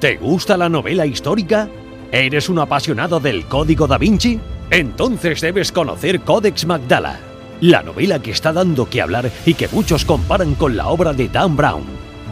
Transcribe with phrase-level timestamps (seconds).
[0.00, 1.68] ¿Te gusta la novela histórica?
[2.12, 4.38] ¿Eres un apasionado del Código da Vinci?
[4.70, 7.18] Entonces debes conocer Codex Magdala,
[7.60, 11.28] la novela que está dando que hablar y que muchos comparan con la obra de
[11.28, 11.82] Dan Brown,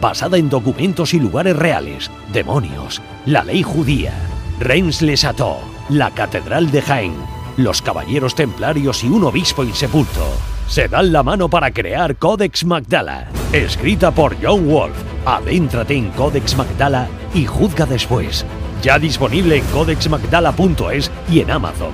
[0.00, 4.12] basada en documentos y lugares reales, demonios, la ley judía,
[4.60, 5.58] Reims-les-Châteaux,
[5.88, 7.14] la Catedral de Jaén,
[7.56, 10.24] los Caballeros Templarios y un obispo insepulto.
[10.68, 14.96] Se dan la mano para crear Codex Magdala, escrita por John Wolf.
[15.24, 18.44] Adéntrate en Codex Magdala y juzga después.
[18.82, 21.92] Ya disponible en codexmagdala.es y en Amazon.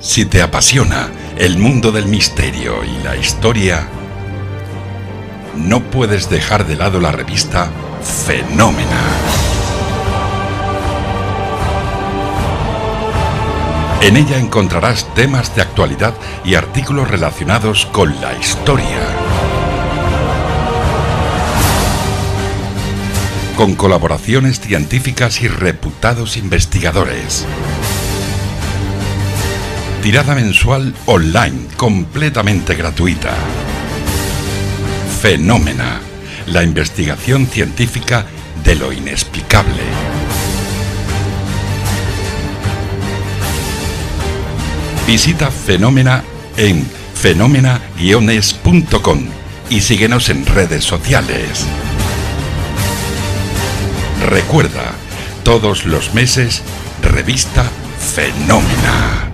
[0.00, 3.86] Si te apasiona el mundo del misterio y la historia,
[5.56, 7.70] no puedes dejar de lado la revista
[8.26, 9.00] Fenómena.
[14.00, 19.21] En ella encontrarás temas de actualidad y artículos relacionados con la historia.
[23.62, 27.46] Con colaboraciones científicas y reputados investigadores.
[30.02, 33.36] Tirada mensual online, completamente gratuita.
[35.20, 36.00] Fenómena,
[36.46, 38.26] la investigación científica
[38.64, 39.82] de lo inexplicable.
[45.06, 46.24] Visita Fenómena
[46.56, 49.26] en fenómena-es.com
[49.70, 51.64] y síguenos en redes sociales.
[54.28, 54.92] Recuerda,
[55.42, 56.62] todos los meses,
[57.02, 57.64] revista
[57.98, 59.31] Fenómena.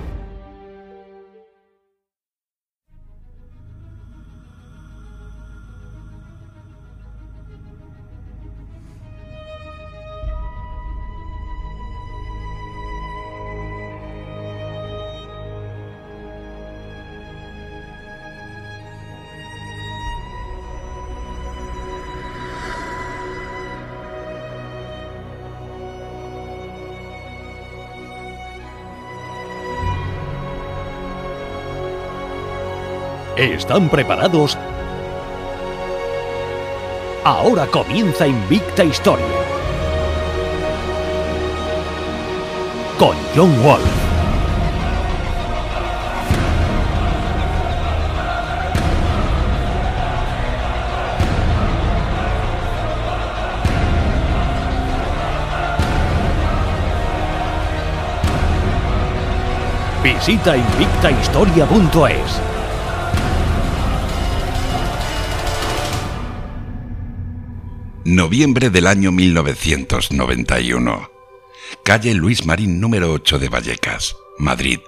[33.38, 34.58] ¿Están preparados?
[37.22, 39.24] Ahora comienza Invicta Historia.
[42.98, 43.84] Con John Wolf.
[60.02, 62.57] Visita invictahistoria.es.
[68.08, 71.10] Noviembre del año 1991.
[71.84, 74.78] Calle Luis Marín número 8 de Vallecas, Madrid.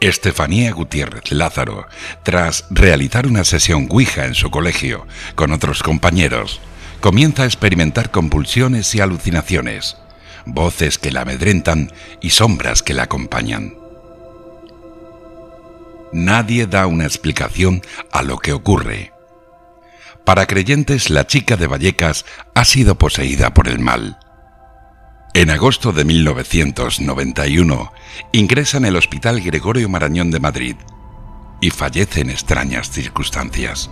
[0.00, 1.86] Estefanía Gutiérrez Lázaro,
[2.24, 6.60] tras realizar una sesión Ouija en su colegio con otros compañeros,
[7.00, 9.96] comienza a experimentar convulsiones y alucinaciones,
[10.44, 13.76] voces que la amedrentan y sombras que la acompañan.
[16.12, 17.80] Nadie da una explicación
[18.10, 19.12] a lo que ocurre
[20.26, 22.26] para creyentes, la chica de Vallecas
[22.56, 24.18] ha sido poseída por el mal.
[25.34, 27.92] En agosto de 1991
[28.32, 30.74] ingresa en el Hospital Gregorio Marañón de Madrid
[31.60, 33.88] y fallece en extrañas circunstancias.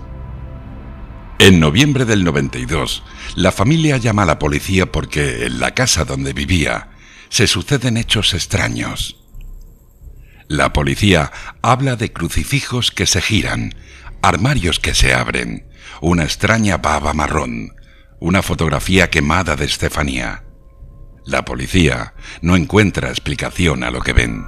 [1.38, 3.04] En noviembre del 92,
[3.36, 6.88] la familia llama a la policía porque en la casa donde vivía
[7.28, 9.18] se suceden hechos extraños.
[10.48, 11.30] La policía
[11.62, 13.76] habla de crucifijos que se giran,
[14.20, 15.64] armarios que se abren,
[16.00, 17.74] una extraña baba marrón,
[18.20, 20.44] una fotografía quemada de Estefanía.
[21.24, 24.44] La policía no encuentra explicación a lo que ven.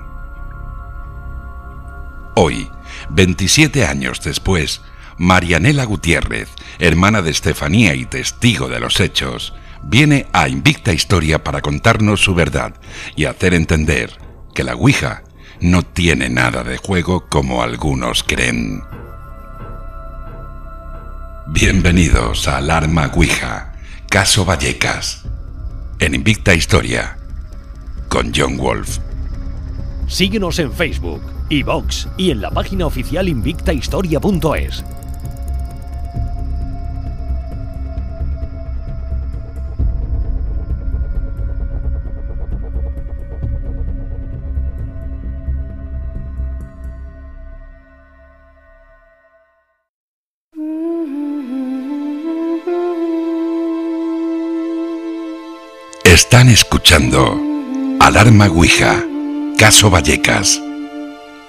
[2.34, 2.68] Hoy,
[3.10, 4.82] 27 años después,
[5.18, 11.62] Marianela Gutiérrez, hermana de Estefanía y testigo de los hechos, viene a Invicta Historia para
[11.62, 12.74] contarnos su verdad
[13.14, 14.18] y hacer entender
[14.54, 15.22] que la Ouija
[15.60, 18.82] no tiene nada de juego como algunos creen.
[21.48, 23.72] Bienvenidos a Alarma Ouija,
[24.10, 25.24] Caso Vallecas,
[26.00, 27.18] en Invicta Historia,
[28.08, 28.98] con John Wolf.
[30.08, 34.84] Síguenos en Facebook, iVox y en la página oficial invictahistoria.es.
[56.36, 57.40] Están escuchando
[57.98, 59.02] Alarma Ouija,
[59.56, 60.62] Caso Vallecas,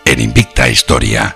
[0.06, 1.36] en Invicta Historia.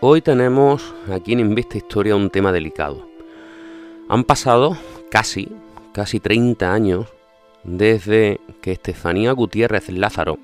[0.00, 3.06] Hoy tenemos aquí en Invista Historia un tema delicado.
[4.08, 4.78] Han pasado
[5.10, 5.50] casi,
[5.92, 7.08] casi 30 años
[7.62, 10.38] desde que Estefanía Gutiérrez Lázaro,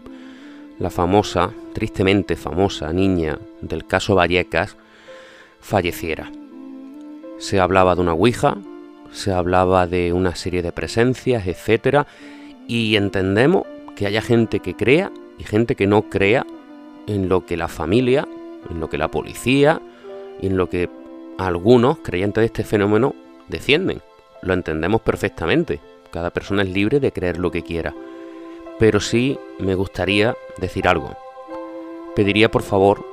[0.79, 4.77] la famosa, tristemente famosa niña del caso Vallecas,
[5.63, 6.31] falleciera.
[7.43, 8.57] Se hablaba de una Ouija,
[9.11, 12.07] se hablaba de una serie de presencias, etc.
[12.69, 13.65] Y entendemos
[13.97, 16.47] que haya gente que crea y gente que no crea
[17.09, 18.29] en lo que la familia,
[18.71, 19.83] en lo que la policía
[20.41, 20.89] y en lo que
[21.37, 23.13] algunos creyentes de este fenómeno
[23.49, 24.03] defienden.
[24.43, 25.81] Lo entendemos perfectamente.
[26.13, 27.93] Cada persona es libre de creer lo que quiera.
[28.79, 31.17] Pero sí me gustaría decir algo.
[32.15, 33.05] Pediría por favor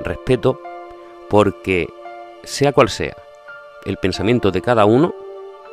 [0.00, 0.58] respeto
[1.28, 1.86] porque
[2.44, 3.27] sea cual sea
[3.88, 5.14] el pensamiento de cada uno,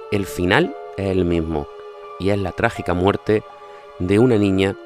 [0.09, 1.67] el final es el mismo
[2.17, 3.43] y es la trágica muerte
[3.99, 4.77] de una niña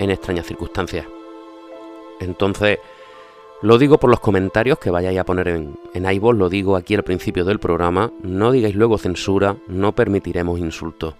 [0.00, 1.06] en extrañas circunstancias.
[2.18, 2.80] Entonces,
[3.62, 7.04] lo digo por los comentarios que vayáis a poner en, en lo digo aquí al
[7.04, 11.14] principio del programa, no digáis luego censura, no permitiremos insultos,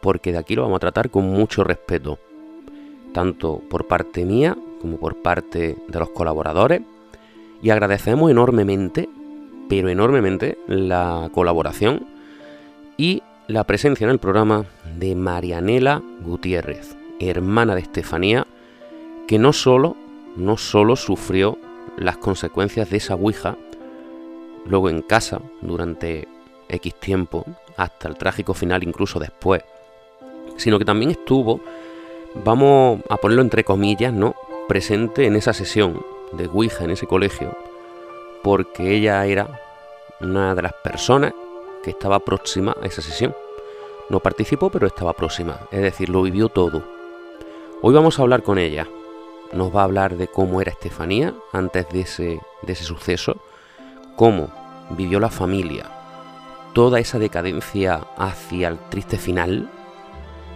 [0.00, 2.18] porque de aquí lo vamos a tratar con mucho respeto,
[3.12, 6.80] tanto por parte mía como por parte de los colaboradores,
[7.62, 9.10] y agradecemos enormemente,
[9.68, 12.06] pero enormemente, la colaboración
[12.96, 14.64] y la presencia en el programa
[14.96, 18.46] de Marianela Gutiérrez, hermana de Estefanía,
[19.26, 19.96] que no solo,
[20.36, 21.58] no solo sufrió
[21.96, 23.56] las consecuencias de esa Ouija,
[24.66, 26.28] luego en casa, durante
[26.68, 27.44] X tiempo,
[27.76, 29.62] hasta el trágico final incluso después,
[30.56, 31.60] sino que también estuvo,
[32.44, 34.34] vamos a ponerlo entre comillas, ¿no?
[34.66, 37.56] presente en esa sesión de Ouija en ese colegio,
[38.46, 39.60] porque ella era
[40.20, 41.32] una de las personas
[41.82, 43.34] que estaba próxima a esa sesión.
[44.08, 46.80] No participó, pero estaba próxima, es decir, lo vivió todo.
[47.82, 48.86] Hoy vamos a hablar con ella,
[49.52, 53.36] nos va a hablar de cómo era Estefanía antes de ese, de ese suceso,
[54.14, 54.48] cómo
[54.90, 55.90] vivió la familia,
[56.72, 59.68] toda esa decadencia hacia el triste final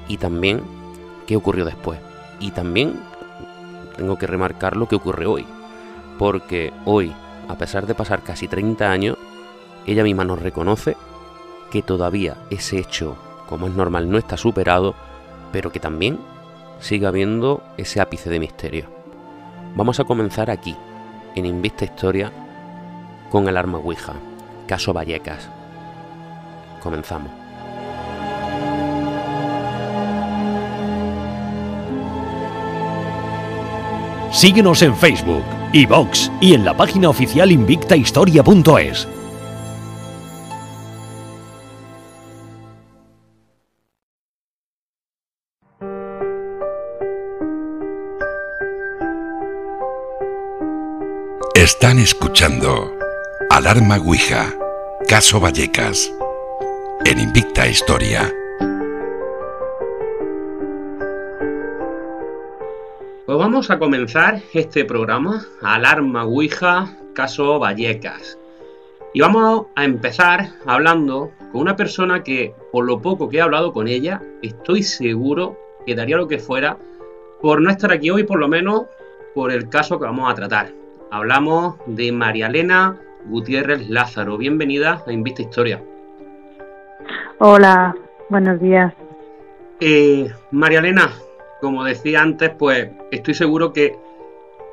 [0.07, 0.63] y también
[1.27, 1.99] qué ocurrió después.
[2.39, 3.01] Y también
[3.97, 5.45] tengo que remarcar lo que ocurre hoy,
[6.21, 7.13] porque hoy,
[7.51, 9.17] a pesar de pasar casi 30 años,
[9.85, 10.97] ella misma nos reconoce
[11.71, 13.17] que todavía ese hecho,
[13.49, 14.95] como es normal, no está superado,
[15.51, 16.19] pero que también
[16.79, 18.87] sigue habiendo ese ápice de misterio.
[19.75, 20.77] Vamos a comenzar aquí,
[21.35, 22.33] en Invista Historia,
[23.31, 24.15] con el arma Ouija,
[24.67, 25.49] caso Vallecas.
[26.83, 27.31] Comenzamos.
[34.31, 39.09] Síguenos en Facebook, iVox y en la página oficial invictahistoria.es.
[51.55, 52.93] Están escuchando
[53.51, 54.55] Alarma Ouija,
[55.07, 56.11] Caso Vallecas,
[57.05, 58.33] en Invicta Historia.
[63.61, 68.39] Vamos a comenzar este programa, Alarma Ouija, Caso Vallecas.
[69.13, 73.75] Y vamos a empezar hablando con una persona que, por lo poco que he hablado
[73.75, 76.79] con ella, estoy seguro que daría lo que fuera
[77.43, 78.85] por no estar aquí hoy, por lo menos
[79.35, 80.73] por el caso que vamos a tratar.
[81.11, 84.39] Hablamos de María Elena Gutiérrez Lázaro.
[84.39, 85.83] Bienvenida a Invista Historia.
[87.37, 87.95] Hola,
[88.31, 88.95] buenos días.
[89.81, 91.11] Eh, María Elena,
[91.61, 93.97] como decía antes, pues estoy seguro que,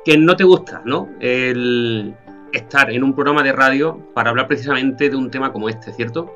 [0.04, 1.08] que no te gusta, ¿no?
[1.20, 2.14] El
[2.52, 6.32] estar en un programa de radio para hablar precisamente de un tema como este, ¿cierto?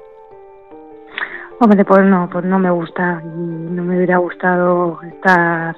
[1.58, 5.76] Hombre, pues no, pues no me gusta y no me hubiera gustado estar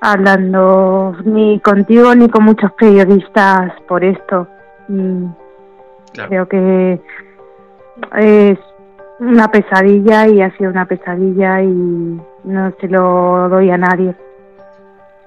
[0.00, 4.46] hablando ni contigo ni con muchos periodistas por esto.
[6.28, 7.00] Creo que
[8.16, 8.58] es
[9.20, 11.68] una pesadilla y ha sido una pesadilla y
[12.44, 14.14] no se lo doy a nadie.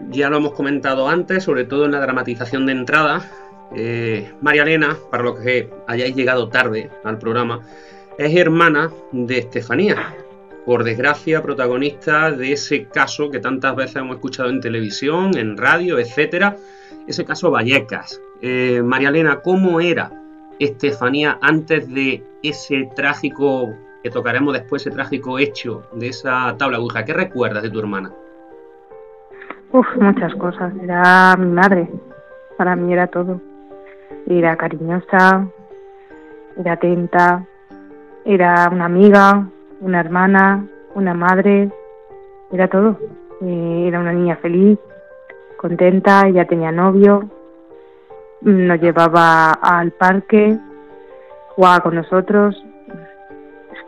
[0.10, 3.22] Ya lo hemos comentado antes, sobre todo en la dramatización de entrada.
[3.76, 7.62] Eh, María Elena, para los que hayáis llegado tarde al programa,
[8.18, 10.14] es hermana de Estefanía,
[10.66, 16.00] por desgracia, protagonista de ese caso que tantas veces hemos escuchado en televisión, en radio,
[16.00, 16.58] etcétera,
[17.08, 18.20] ese caso Vallecas.
[18.42, 20.12] Eh, María Elena, ¿cómo era
[20.60, 23.74] Estefanía antes de ese trágico,
[24.04, 27.06] que tocaremos después, ese trágico hecho de esa tabla aguja?
[27.06, 28.12] ¿Qué recuerdas de tu hermana?
[29.72, 30.74] Uf, muchas cosas.
[30.84, 31.90] Era mi madre.
[32.58, 33.42] Para mí era todo.
[34.28, 35.48] Era cariñosa,
[36.58, 37.46] era atenta,
[38.26, 39.48] era una amiga,
[39.82, 41.72] una hermana, una madre,
[42.52, 43.00] era todo.
[43.42, 44.78] Eh, era una niña feliz,
[45.58, 47.30] contenta, ya tenía novio
[48.44, 50.58] nos llevaba al parque,
[51.56, 52.62] jugaba con nosotros.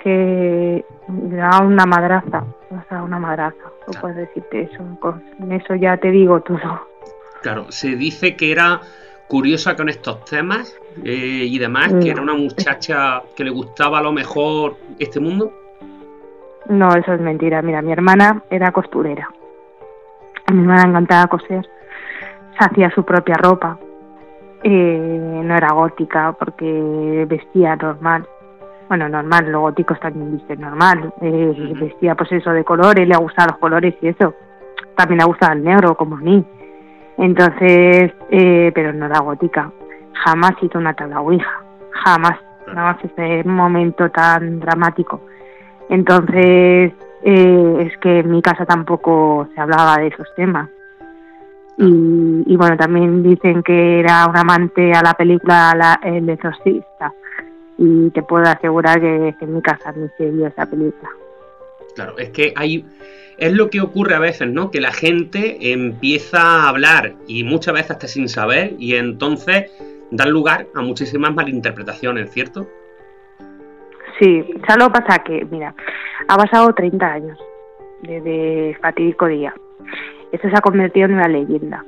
[0.05, 0.85] Que
[1.31, 3.57] era una madraza, o sea, una madraza,
[3.87, 4.83] no puedes decirte eso.
[5.01, 5.21] Con
[5.51, 6.87] eso ya te digo todo.
[7.41, 8.81] Claro, se dice que era
[9.27, 14.01] curiosa con estos temas eh, y demás, que era una muchacha que le gustaba a
[14.03, 15.51] lo mejor este mundo.
[16.67, 17.61] No, eso es mentira.
[17.61, 19.29] Mira, mi hermana era costurera.
[20.47, 21.67] A mi hermana encantaba coser.
[22.57, 23.77] Se hacía su propia ropa.
[24.63, 28.27] Eh, no era gótica porque vestía normal.
[28.87, 31.13] Bueno, normal, los góticos también visten normal.
[31.21, 34.35] Eh, vestía pues eso de colores, le gustaban los colores y eso.
[34.95, 36.45] También le gustaba el negro, como a mí.
[37.17, 39.71] Entonces, eh, pero no era gótica.
[40.23, 41.63] Jamás hizo una tabla ouija.
[42.03, 42.39] Jamás.
[42.67, 45.21] Nada más ese momento tan dramático.
[45.89, 50.69] Entonces, eh, es que en mi casa tampoco se hablaba de esos temas.
[51.77, 57.13] Y, bueno, también dicen que era un amante a la película la, El exorcista.
[57.77, 61.09] Y te puedo asegurar que, en mi casa no se vio esa película.
[61.95, 62.85] Claro, es que hay.
[63.37, 64.71] Es lo que ocurre a veces, ¿no?
[64.71, 69.71] Que la gente empieza a hablar y muchas veces hasta sin saber, y entonces
[70.11, 72.65] dan lugar a muchísimas malinterpretaciones, ¿cierto?
[74.19, 75.75] Sí, solo pasa que, mira,
[76.27, 77.39] ha pasado 30 años
[78.01, 79.53] desde fatídico día.
[80.31, 81.83] Esto se ha convertido en una leyenda.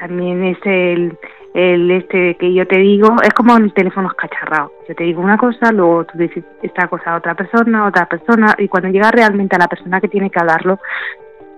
[0.00, 1.16] También es el,
[1.56, 4.72] el este que yo te digo, es como el teléfono escacharrado.
[4.88, 8.54] Yo te digo una cosa, luego tú dices esta cosa a otra persona, otra persona,
[8.58, 10.78] y cuando llega realmente a la persona que tiene que hablarlo,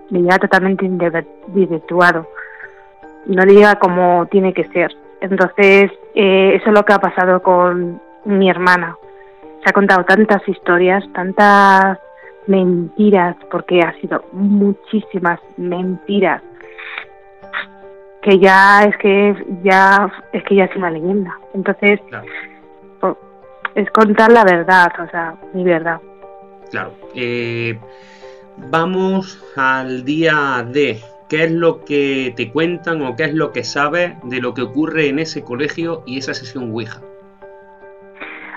[0.09, 2.27] le llega totalmente individuado.
[3.25, 4.91] No le llega como tiene que ser.
[5.21, 8.95] Entonces, eh, eso es lo que ha pasado con mi hermana
[9.63, 11.97] se ha contado tantas historias, tantas
[12.47, 16.41] mentiras, porque ha sido muchísimas mentiras,
[18.21, 21.37] que ya es que ya es que ya es una leyenda.
[21.53, 21.99] Entonces,
[23.75, 25.99] es contar la verdad, o sea, mi verdad.
[26.71, 26.91] Claro.
[27.15, 27.79] Eh,
[28.69, 30.99] vamos al día de
[31.29, 34.63] qué es lo que te cuentan o qué es lo que sabes de lo que
[34.63, 37.01] ocurre en ese colegio y esa sesión Ouija.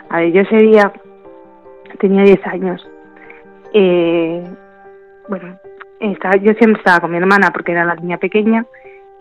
[0.08, 0.92] A ver, yo ese día
[2.00, 2.86] tenía 10 años.
[3.72, 4.44] Eh,
[5.28, 5.58] bueno,
[6.00, 8.66] yo siempre estaba con mi hermana porque era la niña pequeña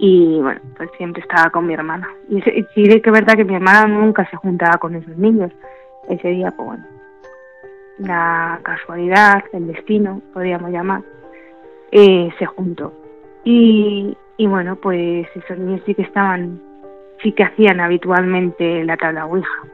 [0.04, 2.10] y bueno, pues siempre estaba con mi hermana.
[2.28, 5.52] Y sí que es verdad que mi hermana nunca se juntaba con esos niños.
[6.10, 6.84] Ese día, pues bueno,
[8.00, 11.04] la casualidad, el destino, podríamos llamar,
[11.92, 12.92] eh, se juntó.
[13.44, 16.60] Y, y bueno, pues esos niños sí que estaban,
[17.22, 19.68] sí que hacían habitualmente la tabla Ouija.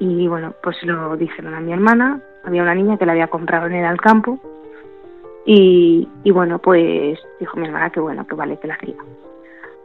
[0.00, 3.66] Y bueno, pues lo dijeron a mi hermana, había una niña que la había comprado
[3.66, 4.00] en el al
[5.44, 8.94] campo y, bueno, pues dijo mi hermana que bueno, que vale, que la hacía.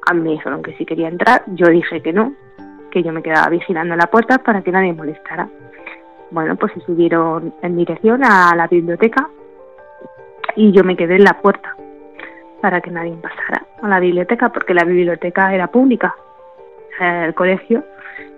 [0.07, 2.33] A mí me dijeron que si quería entrar, yo dije que no,
[2.91, 5.49] que yo me quedaba vigilando la puerta para que nadie molestara.
[6.31, 9.29] Bueno, pues se subieron en dirección a la biblioteca
[10.55, 11.75] y yo me quedé en la puerta
[12.61, 16.15] para que nadie pasara a la biblioteca porque la biblioteca era pública,
[16.99, 17.83] el colegio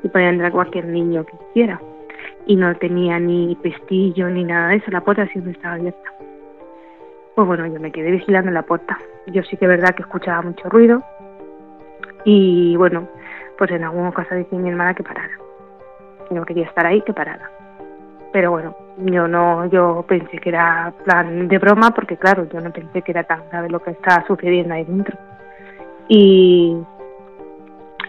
[0.03, 1.79] y podía entrar cualquier niño que quisiera.
[2.45, 6.09] Y no tenía ni pestillo ni nada de eso, la puerta siempre estaba abierta.
[7.39, 8.97] Pues bueno, yo me quedé vigilando la puerta.
[9.27, 11.01] Yo sí que es verdad que escuchaba mucho ruido
[12.25, 13.07] y bueno,
[13.57, 15.39] pues en algún caso dice mi hermana que parara.
[16.31, 17.49] No quería estar ahí, que parara.
[18.33, 22.73] Pero bueno, yo no, yo pensé que era plan de broma porque claro, yo no
[22.73, 25.17] pensé que era tan grave lo que estaba sucediendo ahí dentro.
[26.09, 26.75] Y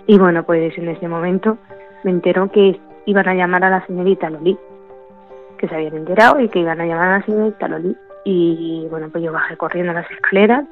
[0.08, 1.56] y bueno, pues en ese momento
[2.02, 4.58] me enteró que iban a llamar a la señorita Loli,
[5.56, 7.96] que se habían enterado y que iban a llamar a la señorita Loli.
[8.24, 10.64] Y bueno, pues yo bajé corriendo las escaleras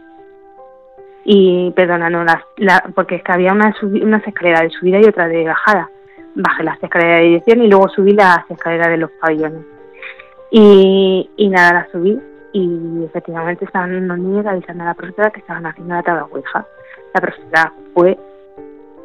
[1.25, 2.43] y, perdona, no, las,
[2.95, 5.90] porque es que había una unas escaleras de subida y otra de bajada.
[6.35, 9.64] Bajé las escaleras de dirección y luego subí las escaleras de los pabellones.
[10.50, 12.19] Y, y nada, las subí
[12.52, 16.26] y efectivamente estaban unos niños avisando a la profesora que estaban haciendo la tabla.
[17.14, 18.19] La profesora fue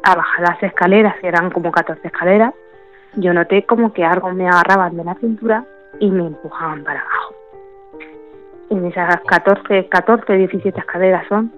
[0.02, 2.54] a bajar las escaleras, que eran como 14 escaleras,
[3.16, 5.64] yo noté como que algo me agarraban de la cintura
[6.00, 7.34] y me empujaban para abajo.
[8.70, 11.52] En esas 14, 14, 17 escaleras son,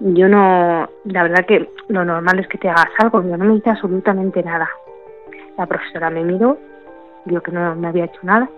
[0.00, 3.56] yo no, la verdad que lo normal es que te hagas algo, yo no me
[3.56, 4.68] hice absolutamente nada.
[5.56, 6.56] La profesora me miró,
[7.24, 8.48] vio que no me había hecho nada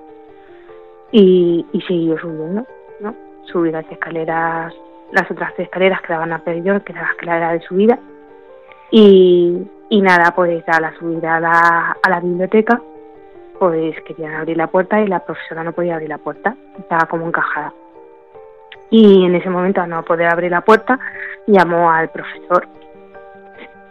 [1.11, 2.67] y, y siguió subiendo,
[3.01, 3.15] ¿no?
[3.45, 4.75] Subí las escaleras,
[5.13, 7.99] las otras escaleras que daban a pedir, que era la escalera de subida,
[8.91, 12.81] y, y nada, pues a la subida a la biblioteca,
[13.61, 17.27] pues querían abrir la puerta y la profesora no podía abrir la puerta, estaba como
[17.27, 17.75] encajada.
[18.89, 20.99] Y en ese momento, al no poder abrir la puerta,
[21.47, 22.67] llamó al profesor.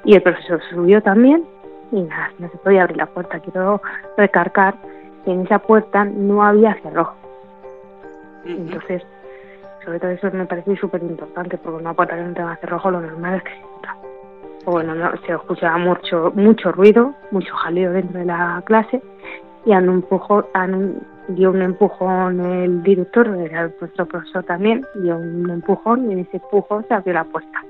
[0.04, 1.46] Y el profesor subió también
[1.92, 3.40] y nada, no se podía abrir la puerta.
[3.40, 3.80] Quiero
[4.18, 4.74] recargar
[5.24, 7.14] que en esa puerta no había cerrojo.
[8.46, 9.04] Entonces,
[9.86, 13.02] sobre todo eso me pareció súper importante, porque una puerta que no tenga cerrojo lo
[13.02, 13.60] normal es que se.
[14.66, 19.02] O bueno, no, se escuchaba mucho mucho ruido, mucho jaleo dentro de la clase
[19.70, 20.46] y a un empujón,
[21.28, 26.38] dio un empujón el director, era nuestro profesor también, dio un empujón y en ese
[26.38, 27.64] empujón se abrió la puerta.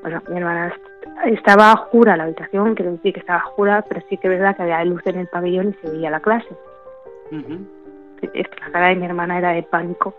[0.00, 0.72] Bueno, mi hermana
[1.26, 4.62] estaba jura la habitación, quiero decir que estaba jura, pero sí que es verdad que
[4.62, 6.56] había luz en el pabellón y se veía la clase.
[7.30, 10.14] La cara de mi hermana era de pánico,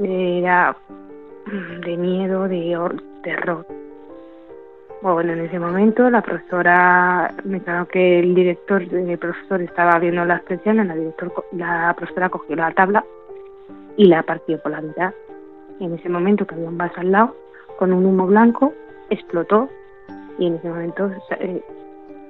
[0.00, 0.74] era
[1.84, 3.66] de miedo, de terror.
[5.02, 10.24] Bueno, en ese momento la profesora, me claro que el director, el profesor estaba viendo
[10.24, 13.04] las presiones, la, director, la profesora cogió la tabla
[13.96, 15.12] y la partió por la mitad.
[15.80, 17.36] En ese momento que había un vaso al lado,
[17.78, 18.72] con un humo blanco,
[19.10, 19.68] explotó
[20.38, 21.62] y en ese momento, eh,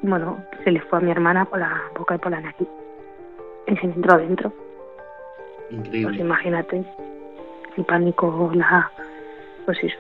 [0.03, 2.69] bueno, se le fue a mi hermana por la boca y por la nariz.
[3.67, 4.53] Y se entró adentro.
[5.71, 6.09] Increíble.
[6.09, 6.85] Pues imagínate,
[7.77, 8.91] el pánico, la...
[9.65, 9.97] pues eso.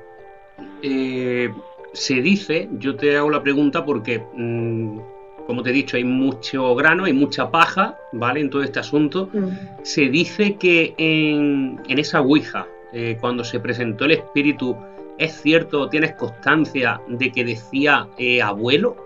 [0.82, 1.52] Eh,
[1.92, 4.98] se dice, yo te hago la pregunta porque, mm,
[5.46, 8.40] como te he dicho, hay mucho grano, hay mucha paja, ¿vale?
[8.40, 9.28] En todo este asunto.
[9.32, 9.48] Mm.
[9.82, 14.76] Se dice que en, esa Ouija, eh, cuando se presentó el espíritu,
[15.18, 18.96] ¿es cierto, tienes constancia de que decía eh, abuelo?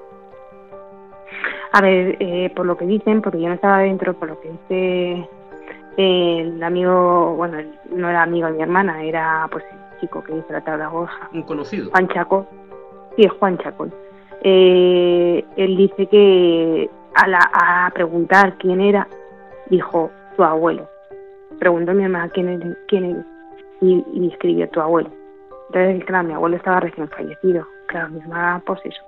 [1.72, 4.50] A ver, eh, por lo que dicen, porque yo no estaba dentro, por lo que
[4.50, 5.28] dice
[5.96, 7.58] el amigo, bueno,
[7.94, 11.28] no era amigo de mi hermana, era pues el chico que hizo la tabla goja.
[11.32, 11.90] Un conocido.
[11.90, 12.46] Juan Chaco.
[13.20, 13.92] Sí, es Juan Chacón.
[14.42, 19.06] Eh, él dice que a, la, a preguntar quién era,
[19.68, 20.88] dijo tu abuelo.
[21.58, 23.16] Preguntó a mi mamá quién es, quién es
[23.82, 25.10] y, y escribió tu abuelo.
[25.68, 27.66] Entonces, claro, mi abuelo estaba recién fallecido.
[27.88, 29.02] Claro, mi mamá, pues eso.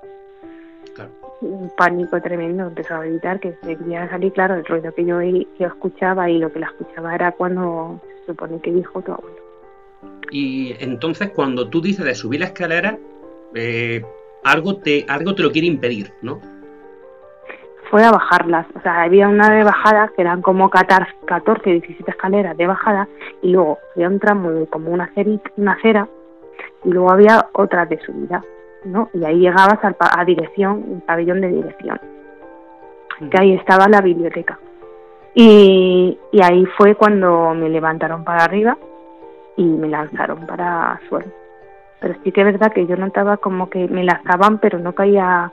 [1.40, 4.30] Un pánico tremendo, empezó a gritar que se quería salir.
[4.34, 8.32] Claro, el ruido que yo, yo escuchaba y lo que la escuchaba era cuando se
[8.32, 9.36] supone que dijo tu abuelo.
[10.30, 12.98] Y entonces, cuando tú dices de subir la escalera,
[13.54, 14.02] eh,
[14.44, 16.40] algo, te, algo te lo quiere impedir, ¿no?
[17.90, 21.12] Fue a bajarlas, o sea, había una de bajada que eran como 14,
[21.62, 23.06] 17 escaleras de bajada
[23.42, 25.12] y luego había un tramo de como una,
[25.56, 26.08] una acera
[26.84, 28.42] y luego había otra de subida,
[28.84, 29.10] ¿no?
[29.12, 32.00] Y ahí llegabas al, a dirección, un pabellón de dirección,
[33.30, 34.58] que ahí estaba la biblioteca.
[35.34, 38.78] Y, y ahí fue cuando me levantaron para arriba
[39.56, 41.41] y me lanzaron para suelo
[42.02, 45.52] pero sí que es verdad que yo notaba como que me lazaban, pero no caía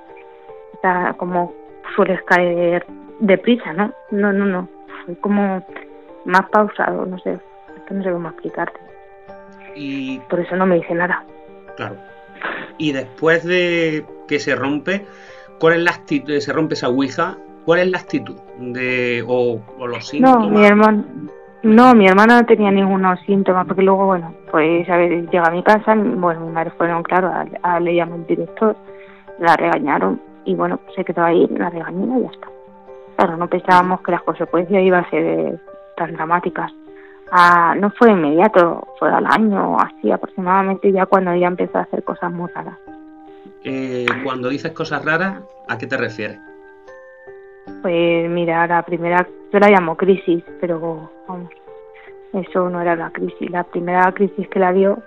[0.84, 1.54] o como
[1.96, 2.86] sueles caer
[3.20, 3.94] deprisa, ¿no?
[4.10, 4.68] No, no, no.
[5.06, 5.64] Fue como
[6.26, 7.38] más pausado, no sé.
[7.92, 8.80] no sé cómo explicarte.
[9.76, 10.20] Y...
[10.22, 11.24] Por eso no me dice nada.
[11.78, 11.98] Claro.
[12.80, 15.06] Y después de que se rompe,
[15.60, 16.40] ¿cuál es la actitud?
[16.40, 18.38] Se rompe esa ouija, ¿cuál es la actitud?
[18.58, 20.50] De, o, o los síntomas?
[20.50, 21.04] No, mi hermano,
[21.64, 25.52] no, mi hermana no tenía ningunos síntomas, porque luego, bueno, pues a ver, llega a
[25.52, 28.76] mi casa, bueno, mi madre fueron, claro, a, a le llamó director,
[29.40, 32.48] la regañaron, y bueno, pues se quedó ahí, la regañó y ya está.
[33.16, 35.60] Claro, no pensábamos que las consecuencias iban a ser
[35.98, 36.72] tan dramáticas.
[37.32, 42.04] Ah, no fue inmediato, fue al año así aproximadamente, ya cuando ella empezó a hacer
[42.04, 42.78] cosas muy raras.
[43.64, 46.40] Eh, cuando dices cosas raras, ¿a qué te refieres?
[47.82, 51.50] Pues mira, la primera, yo la llamo crisis, pero vamos,
[52.34, 53.50] eso no era la crisis.
[53.50, 55.00] La primera crisis que la dio,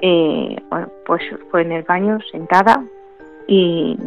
[0.00, 0.56] eh,
[1.06, 2.84] pues fue en el baño, sentada,
[3.46, 3.98] y,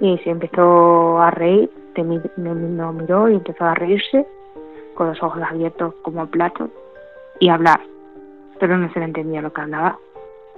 [0.00, 2.20] y se empezó a reír, me,
[2.54, 4.26] miró y empezó a reírse,
[4.94, 6.70] con los ojos abiertos como platos,
[7.40, 7.80] y hablar,
[8.58, 9.98] pero no se le entendía lo que hablaba,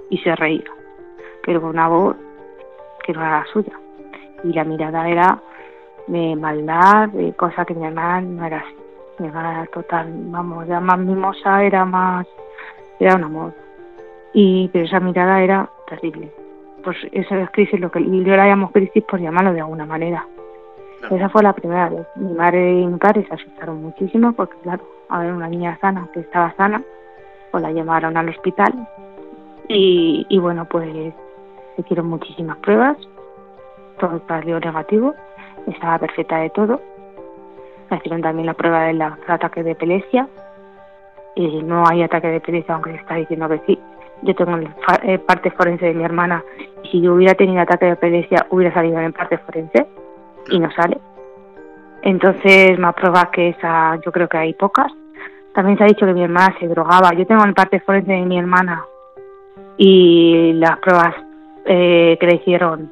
[0.09, 0.65] y se reía,
[1.45, 2.15] pero con una voz
[3.05, 3.73] que no era la suya.
[4.43, 5.39] Y la mirada era
[6.07, 8.75] de maldad, de cosas que mi hermana no era así.
[9.19, 12.27] Mi hermana era total, vamos, era más mimosa, era más,
[12.99, 13.53] era un amor.
[14.33, 16.31] Y pero esa mirada era terrible.
[16.83, 20.25] Pues esa es crisis, lo que yo la llamo crisis por llamarlo de alguna manera.
[21.09, 22.07] Esa fue la primera vez.
[22.15, 26.07] Mi madre y mi padre se asustaron muchísimo porque, claro, a ver, una niña sana
[26.13, 26.81] que estaba sana,
[27.51, 28.87] pues la llevaron al hospital
[29.67, 30.91] y, y bueno, pues
[31.75, 32.97] se hicieron muchísimas pruebas,
[33.99, 35.13] todo salió negativo
[35.67, 36.81] estaba perfecta de todo.
[37.89, 40.27] Me hicieron también la prueba del ataque de epilepsia.
[41.35, 43.79] Y no hay ataque de epilepsia, aunque se está diciendo que sí.
[44.23, 44.69] Yo tengo el
[45.03, 46.43] eh, parte forense de mi hermana
[46.83, 49.87] y si yo hubiera tenido ataque de epilepsia hubiera salido en parte forense
[50.49, 50.99] y no sale.
[52.03, 54.91] Entonces, más pruebas que esa, yo creo que hay pocas.
[55.53, 57.13] También se ha dicho que mi hermana se drogaba.
[57.13, 58.85] Yo tengo el parte forense de mi hermana
[59.77, 61.15] y las pruebas
[61.65, 62.91] eh, que le hicieron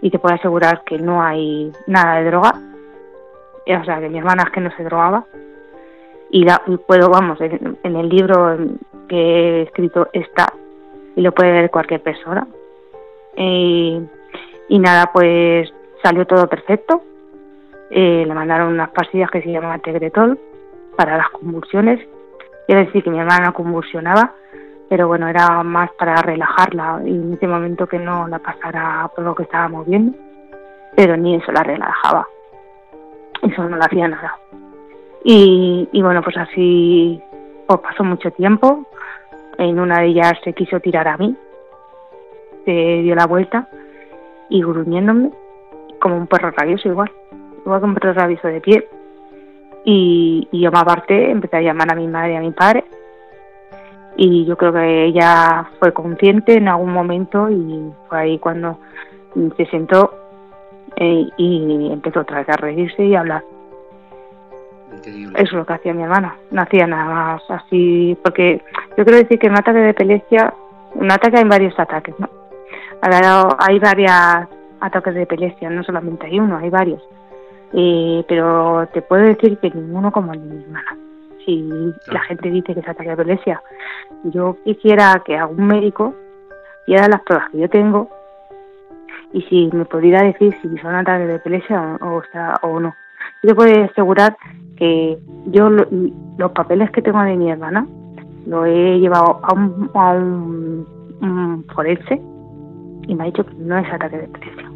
[0.00, 2.52] y te puedo asegurar que no hay nada de droga.
[3.66, 5.24] O sea, que mi hermana es que no se drogaba.
[6.30, 8.56] Y, la, puedo, vamos, en, el libro
[9.08, 10.52] que he escrito está
[11.16, 12.46] y lo puede ver cualquier persona.
[13.36, 17.02] y nada, pues salió todo perfecto.
[17.90, 20.38] Eh, le mandaron unas pastillas que se llaman Tegretol
[20.96, 22.00] para las convulsiones.
[22.66, 24.34] Quiero decir que mi hermana convulsionaba,
[24.88, 29.24] pero bueno, era más para relajarla y en ese momento que no la pasara por
[29.24, 30.16] lo que estábamos viendo,
[30.96, 32.26] pero ni eso la relajaba.
[33.42, 34.38] Eso no le hacía nada.
[35.24, 37.22] Y, y bueno, pues así
[37.66, 38.86] pues pasó mucho tiempo.
[39.58, 41.36] En una de ellas se quiso tirar a mí,
[42.64, 42.72] se
[43.02, 43.68] dio la vuelta
[44.48, 45.30] y gruñéndome
[46.00, 47.10] como un perro rabioso igual,
[47.64, 48.88] igual que un perro rabioso de pie.
[49.84, 52.84] Y, y yo me aparté, empecé a llamar a mi madre y a mi padre
[54.20, 58.76] y yo creo que ella fue consciente en algún momento y fue ahí cuando
[59.56, 60.12] se sentó
[60.96, 63.44] eh, y empezó otra vez a reírse y a hablar.
[65.04, 68.60] Eso es lo que hacía mi hermana, no hacía nada más así, porque
[68.96, 70.52] yo quiero decir que un ataque de epilepsia,
[70.94, 72.28] un ataque hay varios ataques, ¿no?
[73.00, 74.10] Hay varios
[74.80, 77.00] ataques de epilepsia, no solamente hay uno, hay varios.
[77.72, 81.07] Eh, pero te puedo decir que ninguno como el de mi hermana
[81.48, 83.62] si la gente dice que es ataque de epilepsia.
[84.24, 86.14] Yo quisiera que algún médico
[86.86, 88.10] diera las pruebas que yo tengo
[89.32, 92.22] y si me pudiera decir si son ataques de epilepsia o,
[92.62, 92.94] o, no.
[93.42, 94.36] Yo te puedo asegurar
[94.76, 97.86] que yo los papeles que tengo de mi hermana
[98.46, 102.20] lo he llevado a un, a un, forense
[103.06, 104.70] y me ha dicho que no es ataque de epilepsia.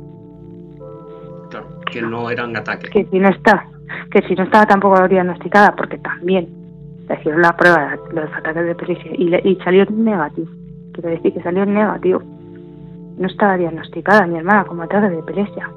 [1.51, 2.91] Claro, que no eran ataques.
[2.91, 3.67] Que si no está,
[4.11, 6.62] que si no estaba tampoco diagnosticada, porque también
[7.13, 10.49] le hicieron la prueba de los ataques de epilepsia y, y salió negativo.
[10.93, 12.23] Quiero decir que salió negativo.
[13.19, 15.71] No estaba diagnosticada mi hermana como ataque de epilepsia.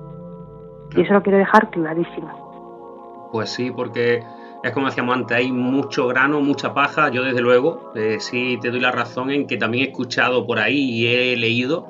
[0.96, 3.30] Y eso lo quiero dejar clarísimo.
[3.32, 4.24] Pues sí, porque
[4.64, 7.10] es como decíamos antes, hay mucho grano, mucha paja.
[7.10, 10.60] Yo desde luego eh, sí te doy la razón en que también he escuchado por
[10.60, 11.88] ahí y he leído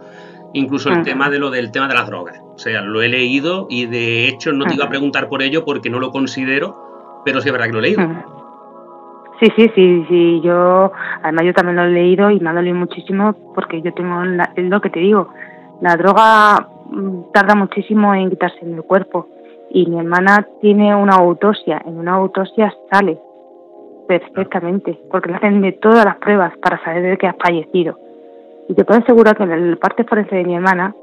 [0.54, 2.40] incluso el tema de lo del tema de las drogas.
[2.56, 5.66] O sea, lo he leído y de hecho no te iba a preguntar por ello
[5.66, 8.35] porque no lo considero, pero sí es verdad que lo he leído.
[9.40, 10.42] Sí, sí, sí, sí.
[10.44, 14.24] Yo, además, yo también lo he leído y me ha dolido muchísimo porque yo tengo,
[14.56, 15.30] es lo que te digo,
[15.82, 19.28] la droga mm, tarda muchísimo en quitarse en el cuerpo
[19.70, 21.82] y mi hermana tiene una autopsia.
[21.86, 23.20] En una autopsia sale
[24.08, 28.00] perfectamente porque le hacen de todas las pruebas para saber de qué ha fallecido.
[28.70, 30.96] Y te puedo asegurar que en la parte forense de mi hermana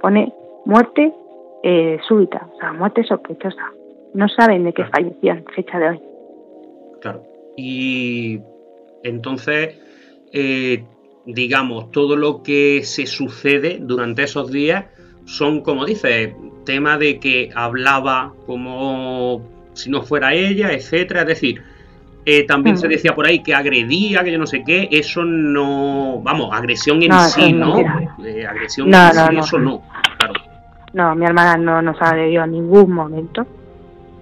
[0.00, 0.32] pone
[0.64, 1.12] muerte
[1.62, 3.62] eh, súbita, o sea, muerte sospechosa.
[4.14, 6.02] No saben de qué fallecían, fecha de hoy.
[7.00, 7.35] Claro.
[7.56, 8.40] Y
[9.02, 9.78] entonces,
[10.32, 10.84] eh,
[11.24, 14.86] digamos, todo lo que se sucede durante esos días
[15.24, 19.42] son, como dices, tema de que hablaba como
[19.72, 21.22] si no fuera ella, etcétera.
[21.22, 21.62] Es decir,
[22.24, 22.90] eh, también se mm.
[22.90, 24.88] decía por ahí que agredía, que yo no sé qué.
[24.90, 27.78] Eso no, vamos, agresión en sí, ¿no?
[28.24, 29.82] Eh, agresión en sí, eso no.
[30.18, 30.34] Claro.
[30.92, 33.46] No, mi hermana no nos agredió en ningún momento,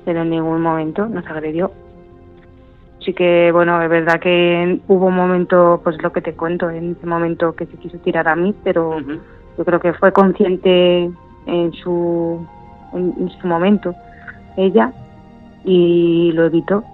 [0.04, 1.72] pero en ningún momento nos agredió
[3.04, 6.92] sí que, bueno, es verdad que hubo un momento, pues lo que te cuento, en
[6.92, 11.10] ese momento que se quiso tirar a mí, pero yo creo que fue consciente
[11.46, 12.46] en su,
[12.92, 13.94] en, su momento
[14.56, 14.92] ella
[15.64, 16.84] y lo evitó.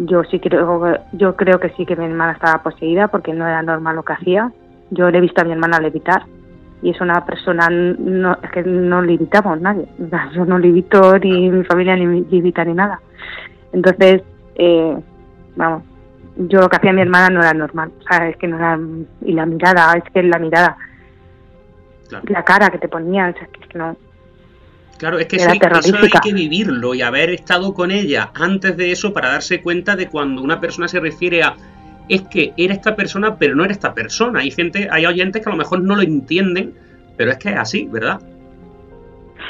[0.00, 3.62] Yo sí creo, yo creo que sí que mi hermana estaba poseída porque no era
[3.62, 4.50] normal lo que hacía.
[4.90, 6.24] Yo le he visto a mi hermana levitar
[6.82, 9.86] y es una persona no es que no levitamos nadie.
[10.34, 13.00] Yo no levito ni mi familia ni levita ni nada.
[13.72, 14.22] Entonces
[14.56, 14.96] eh,
[15.56, 15.82] vamos,
[16.36, 18.78] yo lo que hacía mi hermana no era normal, o sea, es que no era,
[19.22, 20.76] y la mirada, es que la mirada,
[22.28, 23.96] la cara que te ponían, es que no.
[24.98, 28.76] Claro, es que eso hay, eso hay, que vivirlo y haber estado con ella antes
[28.78, 31.54] de eso para darse cuenta de cuando una persona se refiere a
[32.08, 34.40] es que era esta persona, pero no era esta persona.
[34.40, 36.74] Hay gente, hay oyentes que a lo mejor no lo entienden,
[37.16, 38.20] pero es que es así, ¿verdad?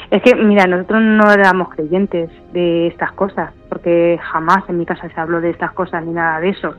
[0.09, 5.09] Es que, mira, nosotros no éramos creyentes de estas cosas, porque jamás en mi casa
[5.09, 6.73] se habló de estas cosas ni nada de eso.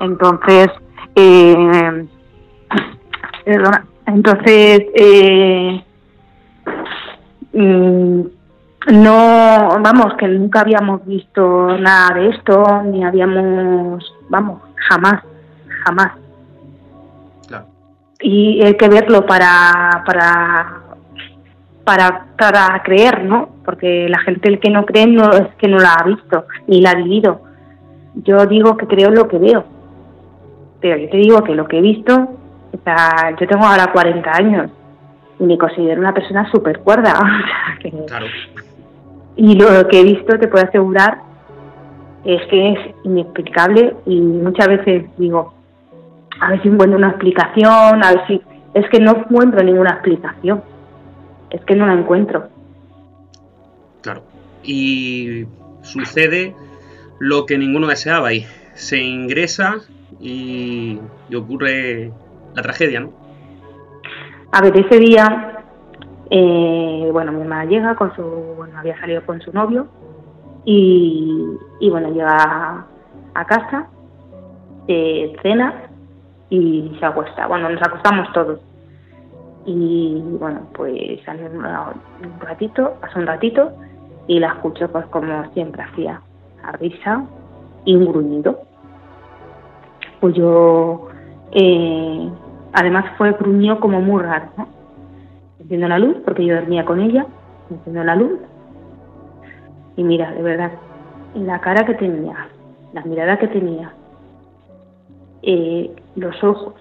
[0.00, 0.68] Entonces,
[1.14, 2.06] eh,
[4.06, 5.84] entonces, eh,
[7.52, 8.20] mm,
[8.92, 15.22] no, vamos, que nunca habíamos visto nada de esto, ni habíamos, vamos, jamás,
[15.84, 16.12] jamás.
[18.18, 20.85] Y hay que verlo para, para
[21.86, 23.48] para, para creer, ¿no?
[23.64, 26.80] Porque la gente el que no cree no es que no la ha visto ni
[26.80, 27.42] la ha vivido.
[28.16, 29.64] Yo digo que creo lo que veo,
[30.80, 32.12] pero yo te digo que lo que he visto
[32.72, 34.70] O sea, yo tengo ahora 40 años
[35.38, 37.14] y me considero una persona súper cuerda.
[38.08, 38.26] claro.
[39.36, 41.18] Y lo que he visto, te puedo asegurar,
[42.24, 45.54] es que es inexplicable y muchas veces digo,
[46.40, 48.42] a ver si encuentro una explicación, a ver si...
[48.74, 50.62] Es que no encuentro ninguna explicación.
[51.50, 52.48] Es que no la encuentro.
[54.02, 54.22] Claro.
[54.62, 55.46] Y
[55.82, 56.54] sucede
[57.18, 59.76] lo que ninguno deseaba y se ingresa
[60.20, 61.00] y,
[61.34, 62.12] ocurre
[62.54, 63.10] la tragedia, ¿no?
[64.52, 65.64] A ver, ese día,
[66.30, 69.88] eh, bueno, mi mamá llega con su, bueno, había salido con su novio
[70.64, 71.44] y,
[71.80, 72.86] y bueno, llega
[73.34, 73.88] a casa,
[74.88, 75.90] eh, cena
[76.48, 77.46] y se acuesta.
[77.46, 78.60] Bueno, nos acostamos todos.
[79.66, 83.72] Y bueno, pues sale un ratito, pasa un ratito
[84.28, 86.20] y la escucho pues como siempre hacía,
[86.62, 87.24] a risa
[87.84, 88.60] y un gruñido.
[90.20, 91.08] Pues yo,
[91.52, 92.30] eh,
[92.72, 94.68] además fue gruñido como muy raro, ¿no?
[95.60, 97.26] Enciendo la luz, porque yo dormía con ella,
[97.70, 98.38] enciendo la luz
[99.96, 100.72] y mira, de verdad,
[101.34, 102.48] la cara que tenía,
[102.92, 103.92] la mirada que tenía,
[105.42, 106.74] eh, los ojos,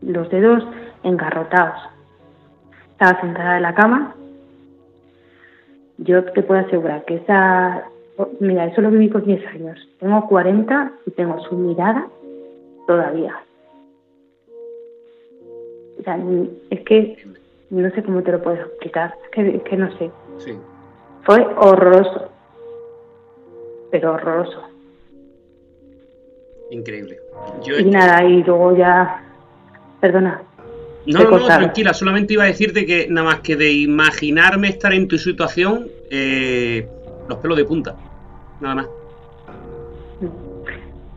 [0.00, 0.64] los dedos
[1.02, 1.78] engarrotados.
[2.96, 4.14] Estaba sentada en la cama.
[5.98, 7.90] Yo te puedo asegurar que esa
[8.40, 9.78] Mira, eso lo viví con 10 años.
[10.00, 12.08] Tengo 40 y tengo su mirada
[12.86, 13.38] todavía.
[16.00, 16.18] O sea,
[16.70, 17.18] es que
[17.70, 19.14] no sé cómo te lo puedo explicar.
[19.32, 20.10] Es que, no sé.
[20.38, 20.58] Sí.
[21.24, 22.30] Fue horroroso.
[23.90, 24.62] Pero horroroso.
[26.70, 27.18] Increíble.
[27.78, 29.22] y nada, y luego ya.
[30.00, 30.42] Perdona.
[31.06, 34.92] No, no, no, tranquila, solamente iba a decirte que nada más que de imaginarme estar
[34.92, 36.88] en tu situación, eh,
[37.28, 37.94] los pelos de punta
[38.60, 38.88] nada más.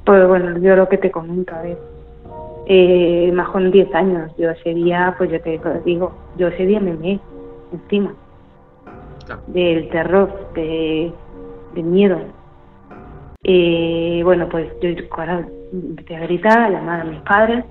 [0.05, 1.77] Pues bueno, yo lo que te comento, a ver,
[2.67, 6.79] eh, más con 10 años, yo ese día, pues yo te digo, yo ese día
[6.79, 7.19] me meé
[7.71, 8.13] encima
[9.47, 11.11] del terror, de,
[11.75, 12.19] del miedo.
[13.43, 17.63] Eh, bueno, pues yo empecé a gritar, a llamar a mis padres,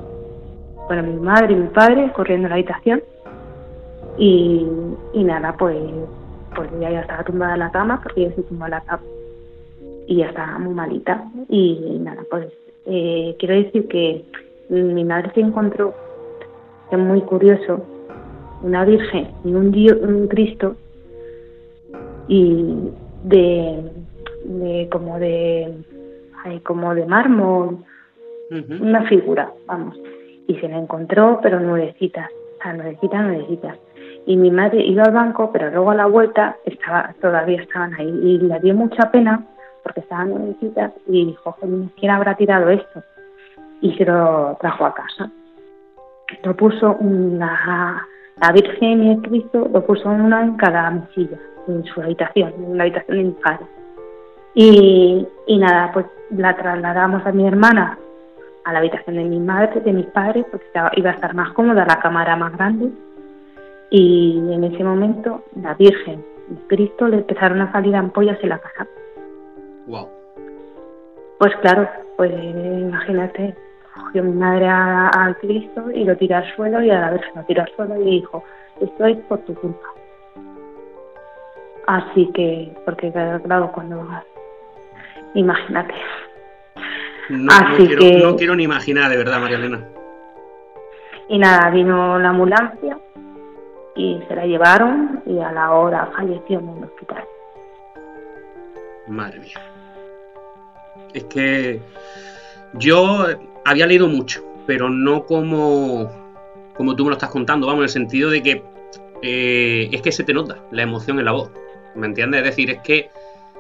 [0.89, 3.03] bueno, mi madre y mi padre corriendo a la habitación
[4.19, 4.67] y,
[5.13, 5.77] y nada, pues
[6.59, 9.03] pues ella ya estaba tumbada en la cama porque yo se tumbó en la cama
[10.07, 11.25] y ya estaba muy malita.
[11.49, 12.49] Y nada, pues
[12.87, 14.25] eh, quiero decir que
[14.69, 15.95] mi madre se encontró,
[16.91, 17.85] es muy curioso,
[18.63, 20.75] una Virgen y un, Dios, un Cristo
[22.27, 22.91] y
[23.25, 23.91] de,
[24.45, 25.75] de como de
[26.65, 27.79] como de mármol,
[28.81, 29.99] una figura, vamos.
[30.49, 33.79] Y se la encontró, pero nuevecitas, o sea, nuevecitas, nuevecitas.
[34.27, 38.09] Y mi madre iba al banco, pero luego a la vuelta estaba, todavía estaban ahí.
[38.09, 39.45] Y le dio mucha pena
[39.83, 41.57] porque estaban en visitas y dijo,
[41.97, 43.03] ¿quién habrá tirado esto?
[43.81, 45.31] Y se lo trajo a casa.
[46.43, 48.07] Lo puso una,
[48.41, 52.77] la Virgen y el Cristo, lo puso una en cada mesilla, en su habitación, en
[52.77, 53.67] la habitación de mi padre.
[54.55, 57.99] Y, y nada, pues la trasladamos a mi hermana
[58.69, 61.87] a la habitación de mi madre, de mis padres, porque iba a estar más cómoda,
[61.87, 62.91] la cámara más grande.
[63.91, 68.59] Y en ese momento la Virgen y Cristo le empezaron a salir ampollas en la
[68.59, 68.87] casa.
[71.39, 73.57] Pues claro, pues imagínate,
[73.95, 77.43] cogió mi madre al Cristo y lo tiró al suelo y a la vez lo
[77.45, 78.45] tiró al suelo y dijo,
[78.81, 79.89] esto es por tu culpa.
[81.87, 84.07] Así que, porque claro, cuando...
[85.33, 85.95] Imagínate.
[87.29, 89.87] No, Así quiero, que, no quiero ni imaginar, de verdad, María Elena.
[91.29, 92.99] Y nada, vino la ambulancia
[93.95, 97.25] y se la llevaron y a la hora falleció en el hospital.
[99.09, 99.61] Madre mía.
[101.13, 101.81] Es que
[102.75, 103.27] yo
[103.65, 106.11] había leído mucho, pero no como,
[106.75, 108.63] como tú me lo estás contando, vamos, en el sentido de que
[109.23, 111.51] eh, es que se te nota la emoción en la voz,
[111.95, 112.41] ¿me entiendes?
[112.41, 113.11] Es decir, es que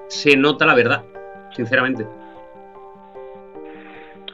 [0.08, 1.02] se nota la verdad,
[1.54, 2.06] sinceramente.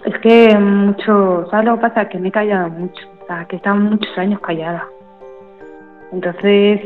[0.04, 2.08] Es que mucho, ¿sabes lo que pasa?
[2.08, 4.86] Que me he callado mucho, o sea, que he estado muchos años callada.
[6.12, 6.80] Entonces,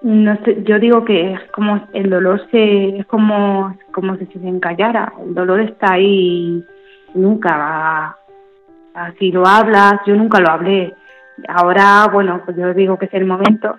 [0.00, 4.48] no sé, yo digo que es como el dolor se es como como si se
[4.48, 6.64] encallara, el dolor está ahí
[7.14, 8.16] nunca
[8.94, 10.94] así lo hablas, yo nunca lo hablé.
[11.46, 13.78] Ahora, bueno, pues yo digo que es el momento,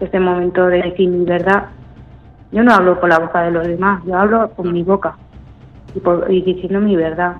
[0.00, 1.66] es el momento de decir mi verdad.
[2.52, 5.16] Yo no hablo con la boca de los demás, yo hablo con mi boca
[5.94, 7.36] y, diciendo mi verdad.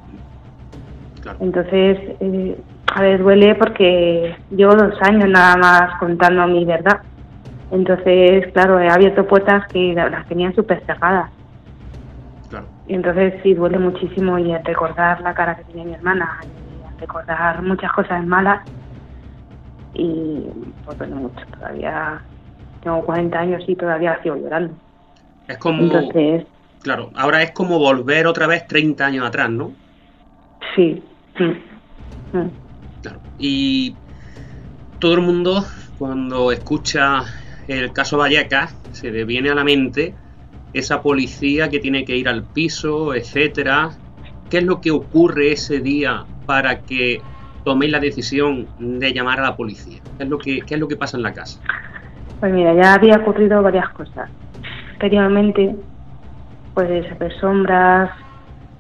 [1.41, 2.57] Entonces, eh,
[2.95, 7.01] a ver, duele porque llevo dos años nada más contando mi verdad
[7.75, 11.31] entonces, claro, he abierto puertas que las tenían súper cerradas.
[12.87, 17.63] Y entonces sí duele muchísimo y recordar la cara que tenía mi hermana y recordar
[17.63, 18.61] muchas cosas malas
[19.95, 20.47] y
[20.85, 22.21] pues bueno, mucho, todavía
[22.83, 24.75] tengo 40 años y todavía sigo llorando.
[25.49, 25.83] Es como...
[25.83, 26.47] Entonces...
[26.85, 29.73] Claro, ahora es como volver otra vez 30 años atrás, ¿no?
[30.77, 31.03] Sí.
[33.01, 33.21] Claro.
[33.39, 33.97] Y
[34.99, 35.65] todo el mundo,
[35.99, 37.23] cuando escucha
[37.69, 40.15] el caso Vallecas, se le viene a la mente
[40.75, 43.93] esa policía que tiene que ir al piso, etcétera.
[44.51, 47.23] ¿Qué es lo que ocurre ese día para que
[47.65, 50.03] toméis la decisión de llamar a la policía?
[50.19, 51.63] ¿Qué es lo que, qué es lo que pasa en la casa?
[52.41, 54.29] Pues mira, ya había ocurrido varias cosas.
[54.93, 55.75] Anteriormente,
[56.75, 58.11] pues ver sombras,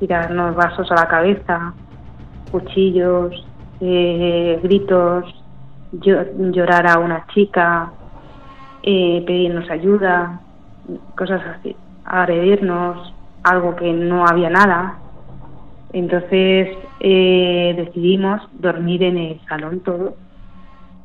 [0.01, 1.73] tirarnos vasos a la cabeza,
[2.51, 3.47] cuchillos,
[3.81, 5.25] eh, gritos,
[5.93, 7.93] llorar a una chica,
[8.83, 10.41] eh, pedirnos ayuda,
[11.17, 14.99] cosas así agredirnos, algo que no había nada.
[15.93, 20.17] Entonces eh, decidimos dormir en el salón todo,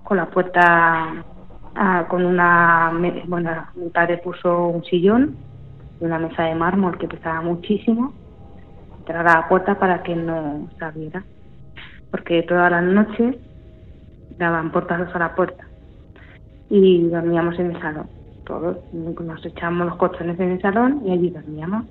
[0.04, 1.24] con la puerta,
[1.76, 2.92] ah, con una,
[3.28, 5.38] bueno, mi padre puso un sillón
[6.00, 8.14] y una mesa de mármol que pesaba muchísimo,
[9.00, 11.24] entrar a la puerta para que no saliera,
[12.12, 13.36] porque todas las noches
[14.38, 15.66] daban portazos a la puerta
[16.70, 18.78] y dormíamos en el salón todos.
[18.92, 21.86] Nos echábamos los colchones en el salón y allí dormíamos.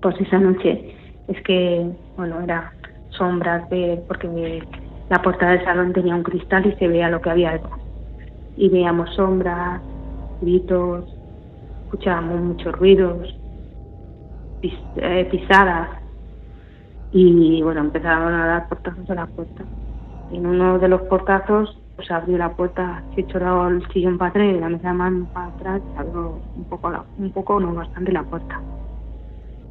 [0.00, 0.94] Pues esa noche
[1.28, 2.72] es que, bueno, era
[3.10, 4.62] sombras de, porque
[5.10, 7.78] la puerta del salón tenía un cristal y se veía lo que había detrás.
[8.56, 9.82] Y veíamos sombras,
[10.40, 11.04] gritos,
[11.92, 13.34] escuchábamos muchos ruidos,
[14.62, 15.90] eh, pisadas.
[17.12, 19.62] Y bueno, empezaron a dar portazos a la puerta.
[20.32, 24.46] En uno de los portazos pues abrió la puerta, se echó el sillón para atrás
[24.46, 28.10] y la mesa de mano para atrás, abrió un poco, la, un poco, no bastante
[28.12, 28.58] la puerta.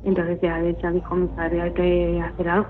[0.04, 2.68] Entonces ya, ya dijo mi padre, hay que hacer algo,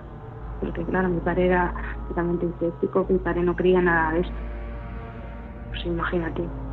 [0.61, 1.73] porque claro, mi padre era
[2.07, 4.33] totalmente escéptico, mi padre no creía nada de esto.
[5.71, 6.70] Pues imagínate.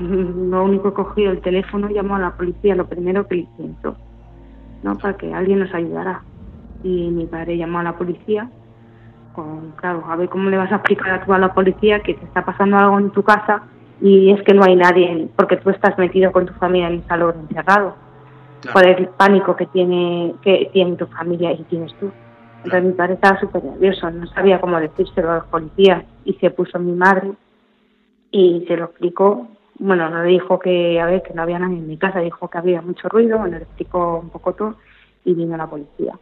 [0.00, 3.96] Lo único que cogió el teléfono, llamó a la policía, lo primero que le intentó,
[4.82, 4.96] ¿no?
[4.98, 6.22] Para que alguien nos ayudara.
[6.82, 8.50] Y mi padre llamó a la policía
[9.34, 12.14] con, claro, a ver cómo le vas a explicar a tú a la policía que
[12.14, 13.62] te está pasando algo en tu casa
[14.00, 17.06] y es que no hay nadie, porque tú estás metido con tu familia en el
[17.06, 17.94] salón encerrado,
[18.72, 22.10] por el pánico que tiene, que tiene tu familia y tienes tú.
[22.64, 26.50] Entonces mi padre estaba súper nervioso, no sabía cómo decírselo a los policías y se
[26.50, 27.32] puso mi madre
[28.30, 29.46] y se lo explicó.
[29.84, 32.48] Bueno, no le dijo que, a ver, que no había nadie en mi casa, dijo
[32.48, 34.76] que había mucho ruido, me lo explicó un poco todo
[35.24, 36.16] y vino la policía.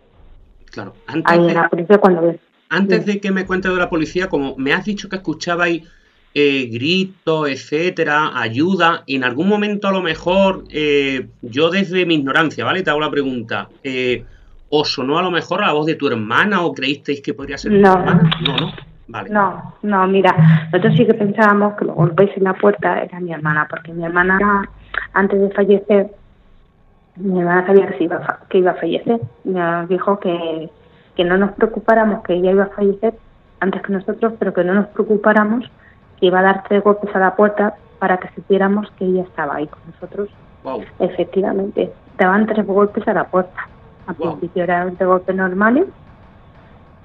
[0.71, 2.35] Claro, antes la policía cuando
[2.71, 5.83] antes de que me cuentes de la policía, como me has dicho que escuchabais
[6.33, 12.65] eh, gritos, etcétera, ayuda, en algún momento a lo mejor, eh, yo desde mi ignorancia,
[12.65, 12.83] ¿vale?
[12.83, 13.69] Te hago la pregunta.
[13.85, 14.25] Eh,
[14.71, 17.73] ¿Os sonó a lo mejor la voz de tu hermana o creísteis que podría ser
[17.73, 17.93] no.
[17.93, 18.31] tu hermana?
[18.41, 18.90] No, no.
[19.11, 19.29] Vale.
[19.31, 20.35] No, no, mira,
[20.73, 24.05] nosotros sí que pensábamos que los golpes en la puerta era mi hermana, porque mi
[24.05, 24.69] hermana,
[25.15, 26.11] antes de fallecer,
[27.17, 29.21] mi hermana sabía que, iba, que iba a fallecer.
[29.45, 30.71] Me dijo que
[31.21, 33.15] que no nos preocupáramos que ella iba a fallecer
[33.61, 35.71] antes que nosotros, pero que no nos preocupáramos
[36.19, 39.57] que iba a dar tres golpes a la puerta para que supiéramos que ella estaba
[39.57, 40.31] ahí con nosotros.
[40.99, 43.69] Efectivamente, daban tres golpes a la puerta.
[44.07, 45.89] Al principio eran tres golpes normales.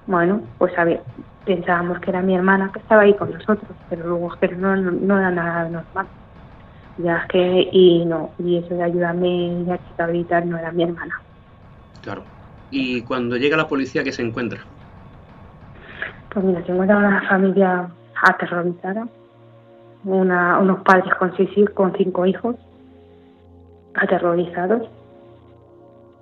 [0.07, 1.01] Bueno, pues a ver,
[1.45, 4.75] pensábamos que era mi hermana que estaba ahí con nosotros, pero luego es que no,
[4.75, 6.07] no, era nada normal.
[6.97, 10.83] Ya es que, y no, y eso de ayudarme y chica a no era mi
[10.83, 11.21] hermana.
[12.01, 12.23] Claro
[12.71, 14.59] y cuando llega la policía, ¿qué se encuentra?
[16.29, 17.87] Pues mira, se encuentra una familia
[18.21, 19.07] aterrorizada,
[20.03, 22.55] una, unos padres con, seis, con cinco hijos
[23.95, 24.89] aterrorizados.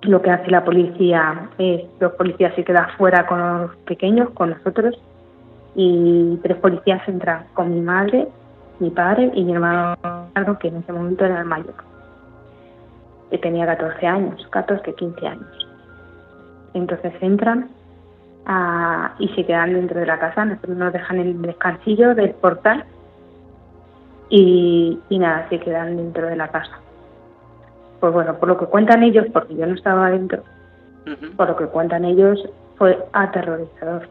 [0.02, 4.50] Lo que hace la policía es, los policías se quedan fuera con los pequeños, con
[4.50, 4.94] nosotros,
[5.74, 8.28] y tres policías entran con mi madre,
[8.78, 9.96] mi padre y mi hermano,
[10.60, 11.74] que en ese momento era el mayor,
[13.30, 15.68] que tenía 14 años, 14, 15 años.
[16.74, 17.68] Entonces entran
[18.46, 22.84] ah, y se quedan dentro de la casa, nos dejan el descansillo del portal
[24.28, 26.78] y, nada, se quedan dentro de la casa.
[28.00, 30.42] Pues bueno, por lo que cuentan ellos, porque yo no estaba dentro,
[31.36, 34.08] por lo que cuentan ellos fue aterrorizador.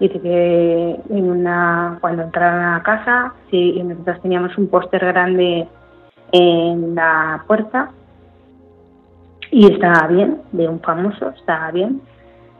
[0.00, 5.66] Dice que en una, cuando entraron a casa, sí, nosotros teníamos un póster grande
[6.32, 7.90] en la puerta
[9.50, 12.00] y estaba bien, de un famoso, estaba bien.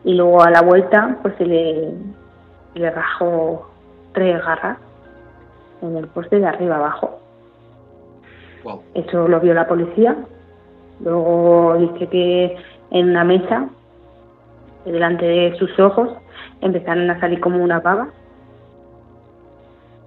[0.04, 1.92] Y luego a la vuelta, pues se le,
[2.74, 3.70] le rajó
[4.12, 4.78] tres garras
[5.82, 7.20] en el poste de arriba abajo.
[8.94, 10.16] Eso lo vio la policía.
[11.00, 12.56] Luego dice que
[12.90, 13.68] en una mesa
[14.84, 16.10] delante de sus ojos
[16.60, 18.08] empezaron a salir como una pava.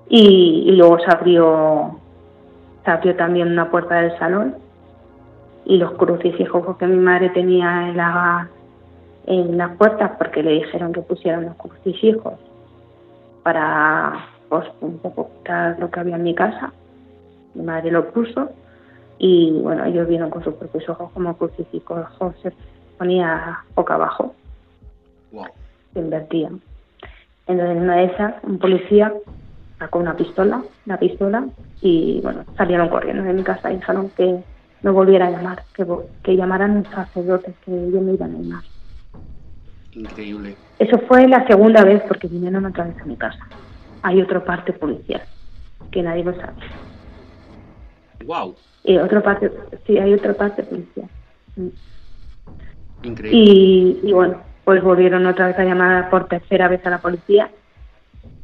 [0.09, 1.99] Y, luego se abrió
[2.83, 4.55] se abrió también una puerta del salón.
[5.65, 8.49] Y los crucifijos que mi madre tenía en la
[9.27, 12.33] en las puertas porque le dijeron que pusieran los crucifijos
[13.43, 16.73] para pues un poco quitar lo que había en mi casa.
[17.53, 18.49] Mi madre lo puso
[19.19, 22.07] y bueno ellos vieron con sus propios ojos como crucifijos
[22.41, 22.51] se
[22.97, 24.33] ponía boca abajo
[25.93, 26.61] se invertían
[27.47, 29.13] entonces en una de esas un policía
[29.79, 31.47] sacó una pistola, una pistola
[31.81, 34.43] y bueno, salieron corriendo de mi casa y dijeron que
[34.83, 35.85] no volviera a llamar, que,
[36.23, 38.63] que llamaran a sacerdotes, que ellos me iban a llamar.
[39.93, 40.55] Increíble.
[40.79, 43.45] Eso fue la segunda vez porque vinieron otra vez a mi casa.
[44.03, 45.21] Hay otra parte policial
[45.91, 46.53] que nadie lo sabe.
[48.25, 48.55] Wow.
[48.83, 49.51] Y otra parte,
[49.85, 51.09] sí, hay otra parte policial.
[53.03, 53.37] Increíble.
[53.37, 54.37] Y, y bueno,
[54.72, 57.51] pues volvieron otra vez a llamar por tercera vez a la policía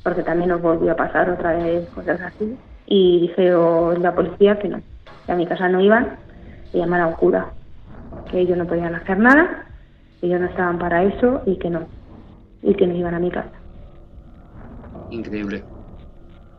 [0.03, 2.53] porque también nos volvió a pasar otra vez cosas así.
[2.85, 4.81] Y dije la policía que no,
[5.25, 6.17] que a mi casa no iban,
[6.73, 7.53] y llamar a un cura,
[8.29, 9.67] que ellos no podían hacer nada,
[10.19, 11.87] que ellos no estaban para eso y que no,
[12.61, 13.53] y que no iban a mi casa.
[15.09, 15.63] Increíble,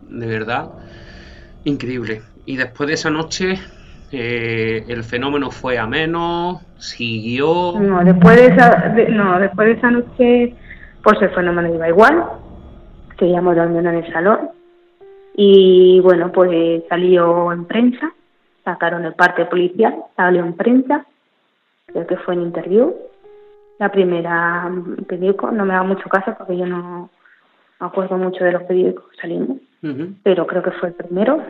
[0.01, 0.71] de verdad,
[1.64, 2.23] increíble.
[2.47, 3.61] Y después de esa noche,
[4.13, 7.75] eh, el fenómeno fue a menos, siguió.
[7.79, 10.55] No, después de esa, no, después de esa noche,
[11.03, 12.25] pues el fenómeno iba igual
[13.19, 14.51] seguíamos durmiendo en el salón
[15.35, 18.13] y bueno, pues salió en prensa,
[18.65, 21.07] sacaron el parte policial, salió en prensa,
[21.87, 22.95] creo que fue en interview.
[23.79, 24.69] La primera
[25.07, 27.11] periódico, no me da mucho caso porque yo no
[27.81, 29.59] me acuerdo mucho de los periódicos que salimos,
[30.25, 31.41] pero creo que fue el primero.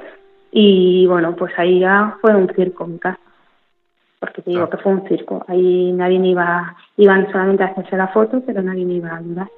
[0.51, 3.21] Y bueno, pues ahí ya fue un circo en mi casa,
[4.19, 4.71] porque te digo ah.
[4.71, 5.45] que fue un circo.
[5.49, 9.49] Ahí nadie iba, iban solamente a hacerse la foto, pero nadie me iba a ayudar.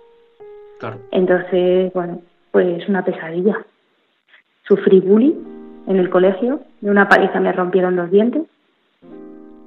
[1.11, 2.21] Entonces, bueno,
[2.51, 3.59] pues una pesadilla.
[4.67, 5.35] Sufrí bullying
[5.87, 8.43] en el colegio, de una paliza me rompieron los dientes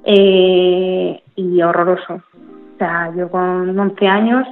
[0.04, 2.14] eh, y horroroso.
[2.14, 4.46] O sea, yo con 11 años,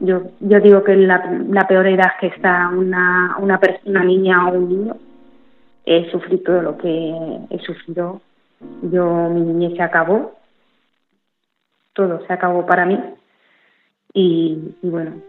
[0.00, 4.52] yo, yo digo que la, la peor edad que está una, una, una niña o
[4.52, 4.96] un niño,
[5.84, 7.14] he sufrido todo lo que
[7.50, 8.20] he sufrido.
[8.82, 10.36] Yo, mi niñez se acabó,
[11.92, 12.98] todo se acabó para mí
[14.12, 15.22] y bueno,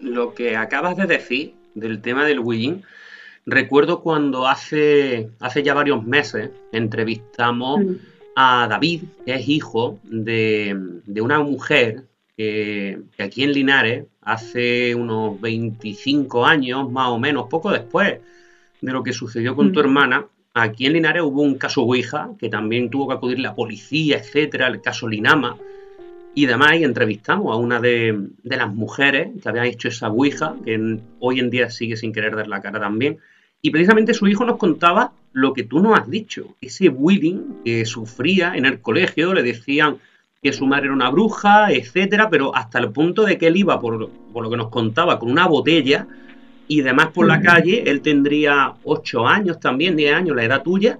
[0.00, 2.82] lo que acabas de decir del tema del bullying,
[3.44, 7.94] recuerdo cuando hace, hace ya varios meses entrevistamos mm.
[8.36, 12.04] a David, que es hijo de, una mujer
[12.36, 18.20] que, aquí en Linares, hace unos 25 años, más o menos, poco después
[18.86, 22.48] de lo que sucedió con tu hermana, aquí en Linares hubo un caso Ouija, que
[22.48, 25.56] también tuvo que acudir la policía, etcétera, el caso Linama,
[26.36, 31.40] y además entrevistamos a una de, las mujeres que había hecho esa Ouija, que hoy
[31.40, 33.18] en día sigue sin querer dar la cara también.
[33.60, 37.84] Y precisamente su hijo nos contaba lo que tú nos has dicho, ese bullying que
[37.86, 39.96] sufría en el colegio, le decían
[40.40, 43.80] que su madre era una bruja, etcétera, pero hasta el punto de que él iba,
[43.80, 46.06] por, por lo que nos contaba, con una botella
[46.68, 50.98] y además por la calle, él tendría 8 años también, 10 años, la edad tuya,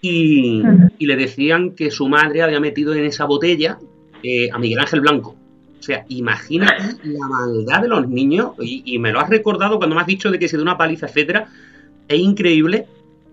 [0.00, 0.62] y,
[0.98, 3.78] y, le decían que su madre había metido en esa botella
[4.22, 5.36] eh, a Miguel Ángel Blanco.
[5.78, 10.00] O sea, imagínate la maldad de los niños, y, me lo has recordado cuando me
[10.00, 11.48] has dicho de que se da una paliza, etcétera.
[12.06, 12.86] Es increíble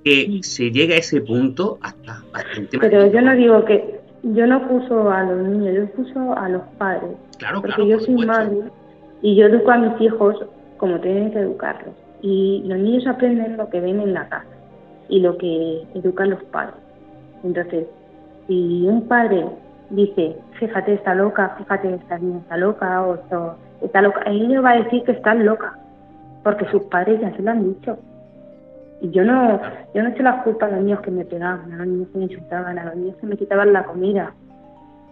[0.03, 2.23] que se llegue a ese punto hasta,
[2.80, 6.63] Pero yo no digo que, yo no puso a los niños, yo puso a los
[6.77, 7.11] padres.
[7.38, 8.57] Claro, porque yo soy madre
[9.21, 10.36] y yo educo a mis hijos
[10.80, 11.93] como tienen que educarlos.
[12.21, 14.47] Y los niños aprenden lo que ven en la casa
[15.07, 16.75] y lo que educan los padres.
[17.43, 17.86] Entonces,
[18.47, 19.45] si un padre
[19.89, 23.15] dice, fíjate, está loca, fíjate, esta niña está loca, o
[23.82, 25.77] está loca, el niño va a decir que está loca,
[26.43, 27.97] porque sus padres ya se lo han dicho.
[29.01, 29.61] Y yo no,
[29.93, 32.17] yo no echo la culpa a los niños que me pegaban, a los niños que
[32.17, 34.34] me insultaban, a los niños que me quitaban la comida.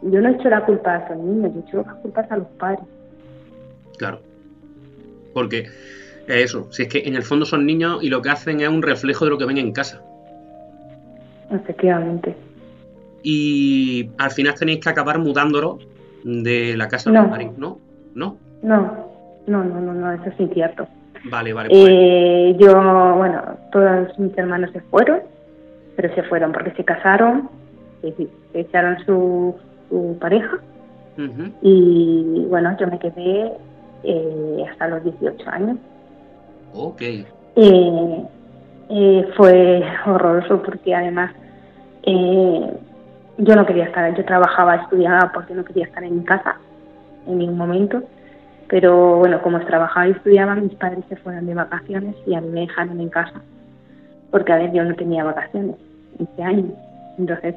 [0.01, 2.85] Yo no echo la culpa a esos niños, yo echo las culpas a los padres.
[3.97, 4.19] Claro.
[5.37, 5.67] Porque
[6.27, 8.81] eso, si es que en el fondo son niños y lo que hacen es un
[8.81, 10.01] reflejo de lo que ven en casa.
[11.51, 12.35] Efectivamente
[13.29, 15.79] y al final tenéis que acabar mudándolo
[16.23, 17.77] de la casa de Marín, ¿no?
[18.15, 18.37] ¿No?
[18.61, 19.09] No,
[19.47, 20.87] no, no, no, eso es incierto.
[21.25, 21.69] Vale, vale.
[21.71, 22.65] Eh, pues.
[22.65, 23.41] yo, bueno,
[23.73, 25.19] todos mis hermanos se fueron,
[25.97, 27.49] pero se fueron porque se casaron,
[28.01, 29.55] se, echaron su,
[30.19, 30.59] pareja
[31.61, 33.51] y bueno, yo me quedé
[34.09, 35.77] eh, hasta los 18 años.
[36.73, 37.01] Ok.
[37.57, 41.31] Eh, fue horroroso porque además
[42.05, 46.55] yo no quería estar, yo trabajaba, estudiaba porque no quería estar en mi casa
[47.27, 48.01] en ningún momento.
[48.69, 52.47] Pero bueno, como trabajaba y estudiaba, mis padres se fueron de vacaciones y a mí
[52.47, 53.41] me dejaron en casa.
[54.31, 55.75] Porque a ver, yo no tenía vacaciones
[56.17, 56.71] este año.
[57.17, 57.55] Entonces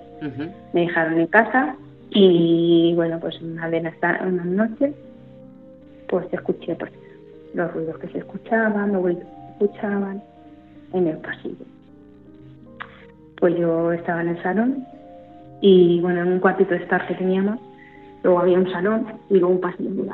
[0.73, 1.77] me dejaron en casa
[2.11, 4.93] y bueno, pues una una noche
[6.11, 6.93] pues escuché pues,
[7.55, 10.23] los ruidos que se escuchaban, los ruidos que se escuchaban
[10.93, 11.65] en el pasillo.
[13.39, 14.85] Pues yo estaba en el salón
[15.61, 17.61] y bueno, en un cuartito de estar que teníamos,
[18.23, 20.09] luego había un salón y luego un pasillo muy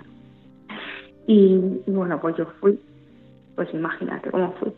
[1.26, 2.78] Y, y bueno, pues yo fui,
[3.56, 4.72] pues imagínate cómo fui,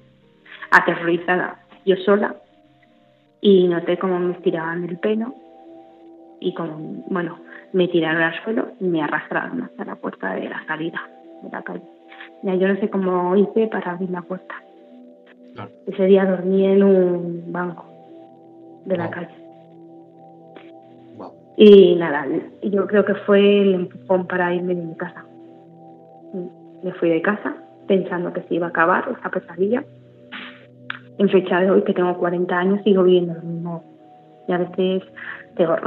[0.70, 2.36] aterrorizada, yo sola,
[3.40, 5.34] y noté cómo me estiraban el pelo
[6.40, 6.76] y como,
[7.08, 7.38] bueno,
[7.72, 11.00] me tiraron al suelo y me arrastraron hasta la puerta de la salida
[11.42, 11.82] de la calle.
[12.42, 14.54] Ya yo no sé cómo hice para abrir la puerta.
[15.86, 17.84] Ese día dormí en un banco
[18.84, 19.34] de la calle.
[21.56, 22.24] Y nada,
[22.62, 25.24] yo creo que fue el empujón para irme de mi casa.
[26.84, 27.56] Me fui de casa
[27.88, 29.82] pensando que se iba a acabar esa pesadilla.
[31.18, 33.82] En fecha de hoy, que tengo 40 años, sigo viviendo lo mismo.
[34.48, 35.02] Y a veces
[35.56, 35.82] peor.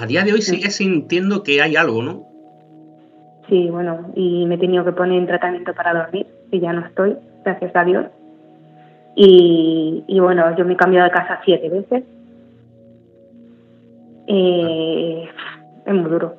[0.00, 2.24] A día de hoy sigue sintiendo que hay algo, ¿no?
[3.48, 6.84] Sí, bueno, y me he tenido que poner en tratamiento para dormir, que ya no
[6.84, 8.06] estoy, gracias a Dios.
[9.18, 12.04] Y, bueno, yo me he cambiado de casa siete veces.
[14.26, 15.28] Eh,
[15.86, 16.34] es muy duro,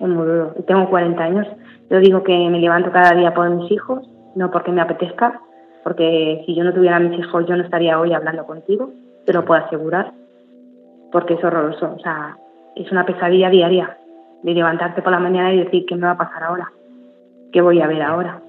[0.00, 0.54] es muy duro.
[0.58, 1.46] Y tengo 40 años.
[1.90, 5.40] Yo digo que me levanto cada día por mis hijos, no porque me apetezca,
[5.82, 8.90] porque si yo no tuviera mis hijos yo no estaría hoy hablando contigo,
[9.24, 10.12] te lo puedo asegurar,
[11.10, 11.94] porque es horroroso.
[11.96, 12.36] O sea,
[12.76, 13.96] es una pesadilla diaria
[14.42, 16.72] de levantarte por la mañana y decir qué me va a pasar ahora,
[17.52, 18.40] qué voy a ver ahora.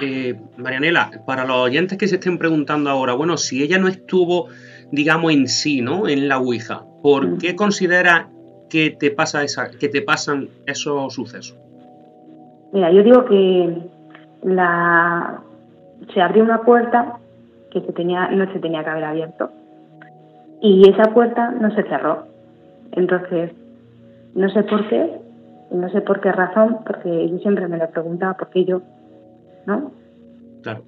[0.00, 4.48] Eh, Marianela, para los oyentes que se estén preguntando ahora, bueno, si ella no estuvo,
[4.90, 6.08] digamos, en sí, ¿no?
[6.08, 7.38] En la Ouija, ¿por mm.
[7.38, 8.28] qué considera
[8.68, 11.56] que te pasa esa, que te pasan esos sucesos?
[12.72, 13.78] Mira, yo digo que
[14.42, 15.40] la
[16.12, 17.18] se abrió una puerta
[17.80, 19.50] que se tenía, no se tenía que haber abierto.
[20.62, 22.26] Y esa puerta no se cerró.
[22.92, 23.52] Entonces,
[24.34, 25.10] no sé por qué,
[25.70, 28.80] no sé por qué razón, porque yo siempre me lo preguntaba, ¿por qué yo?
[29.66, 29.92] ¿No?
[30.62, 30.82] Claro.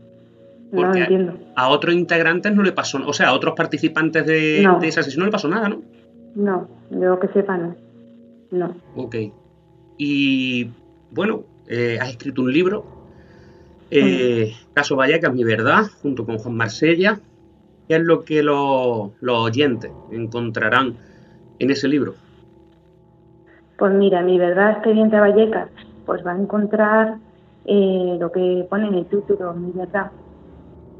[0.72, 1.34] no lo entiendo.
[1.54, 5.26] A otros integrantes no le pasó, o sea, a otros participantes de, esa sesión no
[5.26, 5.82] le pasó nada, ¿no?
[6.34, 7.74] No, yo que sepa, no.
[8.50, 8.74] No.
[8.96, 9.16] Ok.
[9.98, 10.70] Y
[11.10, 12.84] bueno, eh, has escrito un libro,
[13.90, 17.20] eh, Caso Vallecas, mi verdad, junto con Juan Marsella.
[17.88, 20.96] ¿Qué es lo que los oyentes encontrarán
[21.58, 22.14] en ese libro?
[23.78, 25.70] Pues mira, mi verdad expediente Vallecas,
[26.04, 27.16] pues va a encontrar
[27.64, 30.10] eh, lo que pone en el título, mi verdad.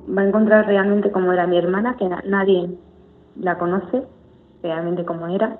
[0.09, 2.71] Va a encontrar realmente cómo era mi hermana, que nadie
[3.41, 4.03] la conoce,
[4.63, 5.59] realmente cómo era,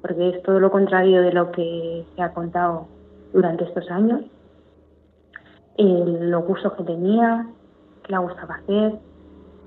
[0.00, 2.88] porque es todo lo contrario de lo que se ha contado
[3.32, 4.22] durante estos años.
[5.78, 7.46] Los gustos que tenía,
[8.02, 8.98] que le gustaba hacer,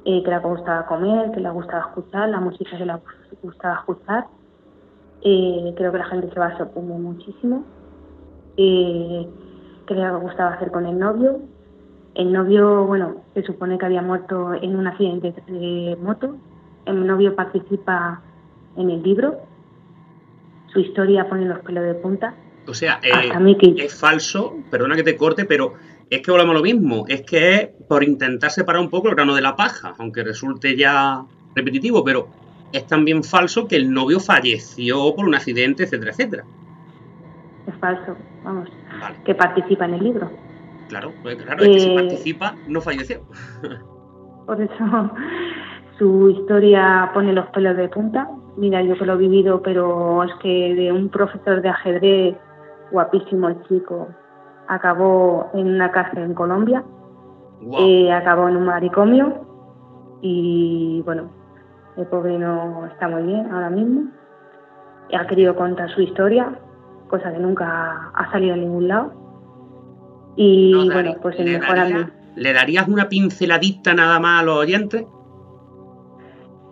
[0.06, 2.94] eh, que le gustaba comer, que le gustaba escuchar, la música que le
[3.42, 4.26] gustaba escuchar
[5.22, 7.66] eh, creo que la gente se va a sorprender muchísimo.
[8.58, 9.28] Eh,
[9.88, 11.40] que le gustaba hacer con el novio.
[12.16, 16.36] El novio, bueno, se supone que había muerto en un accidente de moto.
[16.86, 18.22] El novio participa
[18.76, 19.40] en el libro.
[20.68, 22.36] Su historia pone los pelos de punta.
[22.68, 23.32] O sea, eh,
[23.78, 25.74] es falso, perdona que te corte, pero
[26.10, 27.06] es que volvemos a lo mismo.
[27.08, 30.76] Es que es por intentar separar un poco el grano de la paja, aunque resulte
[30.76, 31.24] ya
[31.56, 32.28] repetitivo, pero
[32.72, 36.44] es también falso que el novio falleció por un accidente, etcétera, etcétera.
[37.68, 38.70] Es falso, vamos.
[39.26, 40.32] Que participa en el libro.
[40.88, 43.22] Claro, pues claro, es que si eh, participa, no falleció.
[44.46, 45.12] por eso
[46.00, 48.28] su historia pone los pelos de punta.
[48.58, 52.36] Mira, yo que lo he vivido, pero es que de un profesor de ajedrez
[52.92, 54.08] guapísimo el chico
[54.70, 56.84] acabó en una cárcel en Colombia,
[57.80, 59.46] eh, acabó en un maricomio
[60.22, 61.32] y bueno,
[61.98, 64.12] el pobre no está muy bien ahora mismo.
[65.12, 66.54] Ha querido contar su historia,
[67.08, 69.12] cosa que nunca ha salido en ningún lado.
[70.36, 72.10] Y bueno, pues el mejor amigo.
[72.36, 75.04] ¿Le darías una pinceladita nada más a los oyentes?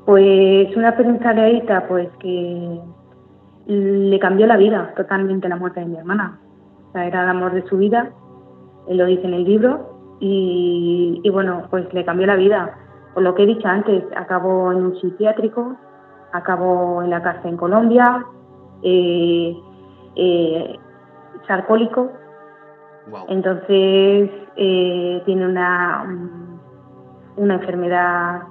[0.06, 2.80] Pues una pinceladita, pues que
[3.66, 6.40] le cambió la vida totalmente la muerte de mi hermana.
[6.90, 8.12] O sea, era el amor de su vida,
[8.88, 12.76] él lo dice en el libro, y, y bueno, pues le cambió la vida
[13.18, 15.76] por lo que he dicho antes, acabó en un psiquiátrico,
[16.34, 18.24] acabó en la cárcel en Colombia,
[18.84, 19.58] eh,
[20.16, 20.80] eh,
[21.42, 22.12] es alcohólico,
[23.28, 26.06] entonces eh, tiene una,
[27.38, 28.44] una enfermedad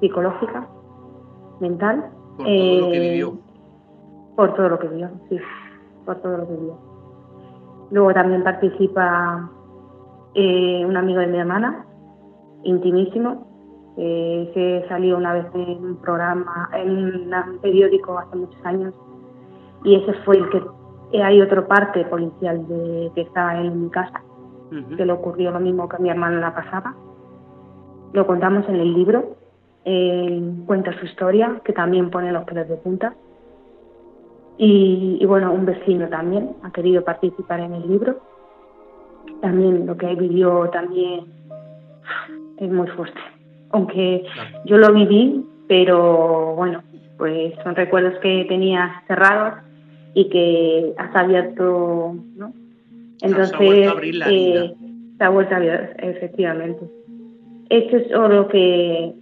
[0.00, 0.68] psicológica,
[1.60, 2.10] mental.
[2.36, 3.38] Por todo lo que vivió.
[4.36, 5.38] Por todo lo que vivió, sí.
[6.04, 6.91] por todo lo que vio.
[7.92, 9.50] Luego también participa
[10.34, 11.84] eh, un amigo de mi hermana,
[12.62, 13.46] intimísimo,
[13.96, 18.94] que se salió una vez en un programa, en un periódico hace muchos años,
[19.84, 24.22] y ese fue el que hay otro parte policial de, que estaba en mi casa,
[24.96, 26.94] que le ocurrió lo mismo que a mi hermana la pasaba.
[28.14, 29.36] Lo contamos en el libro,
[30.64, 33.12] cuenta su historia, que también pone los pelos de punta.
[34.58, 38.20] Y, bueno, un vecino también ha querido participar en el libro.
[39.40, 41.24] También lo que vivió también
[42.58, 43.20] es muy fuerte.
[43.70, 44.24] Aunque
[44.66, 46.82] yo lo viví, pero bueno,
[47.16, 49.54] pues son recuerdos que tenía cerrados
[50.14, 52.52] y que has abierto, ¿no?
[53.22, 54.74] Entonces, se ha vuelto a abrir la eh,
[55.16, 56.84] se ha vuelto a abrir, efectivamente.
[57.68, 59.14] Esto es lo que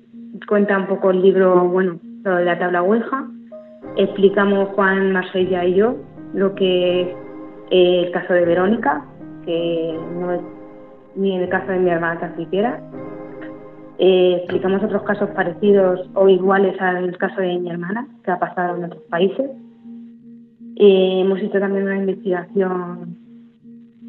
[0.48, 3.28] cuenta un poco el libro, bueno, lo de la tabla Ouija.
[3.96, 5.96] Explicamos Juan Marsella y yo
[6.34, 7.08] lo que es
[7.70, 9.04] eh, el caso de Verónica,
[9.44, 10.40] que no es
[11.16, 12.80] ni el caso de mi hermana tan siquiera.
[13.98, 18.76] Eh, explicamos otros casos parecidos o iguales al caso de mi hermana, que ha pasado
[18.76, 19.50] en otros países.
[20.76, 23.18] Eh, hemos hecho también una investigación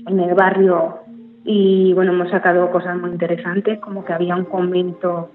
[0.08, 1.00] en el barrio
[1.44, 5.30] y bueno, hemos sacado cosas muy interesantes, como que había un convento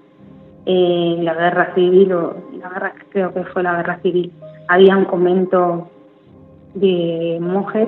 [0.69, 4.33] en la guerra civil, o la guerra, creo que fue la guerra civil,
[4.67, 5.89] había un convento
[6.73, 7.87] de monjes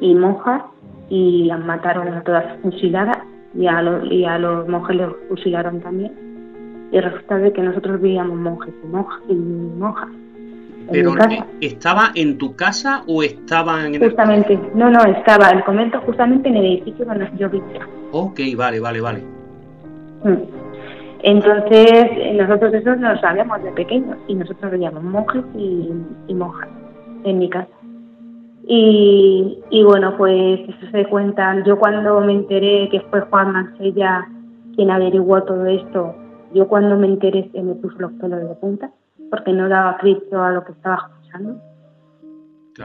[0.00, 0.62] y monjas
[1.08, 3.18] y las mataron a todas fusiladas
[3.54, 6.12] y a, y a los monjes los fusilaron también.
[6.92, 9.20] Y resulta de que nosotros vivíamos monjes y monjas.
[9.28, 10.08] Y monjas
[10.90, 11.14] ¿Pero
[11.60, 16.56] estaba en tu casa o estaba en Justamente, no, no, estaba el convento justamente en
[16.56, 17.86] el edificio donde yo vivía.
[18.12, 19.22] Ok, vale, vale, vale.
[20.24, 20.59] Mm.
[21.22, 26.68] Entonces, nosotros eso lo sabíamos de pequeños y nosotros veíamos monjes y, monjas
[27.24, 27.68] en mi casa.
[28.66, 31.64] Y, bueno, pues eso se cuentan.
[31.64, 34.26] Yo cuando me enteré que fue Juan Mansella
[34.76, 36.14] quien averiguó todo esto,
[36.54, 38.90] yo cuando me enteré se me puso los pelos de punta
[39.30, 41.60] porque no daba crédito a lo que estaba escuchando.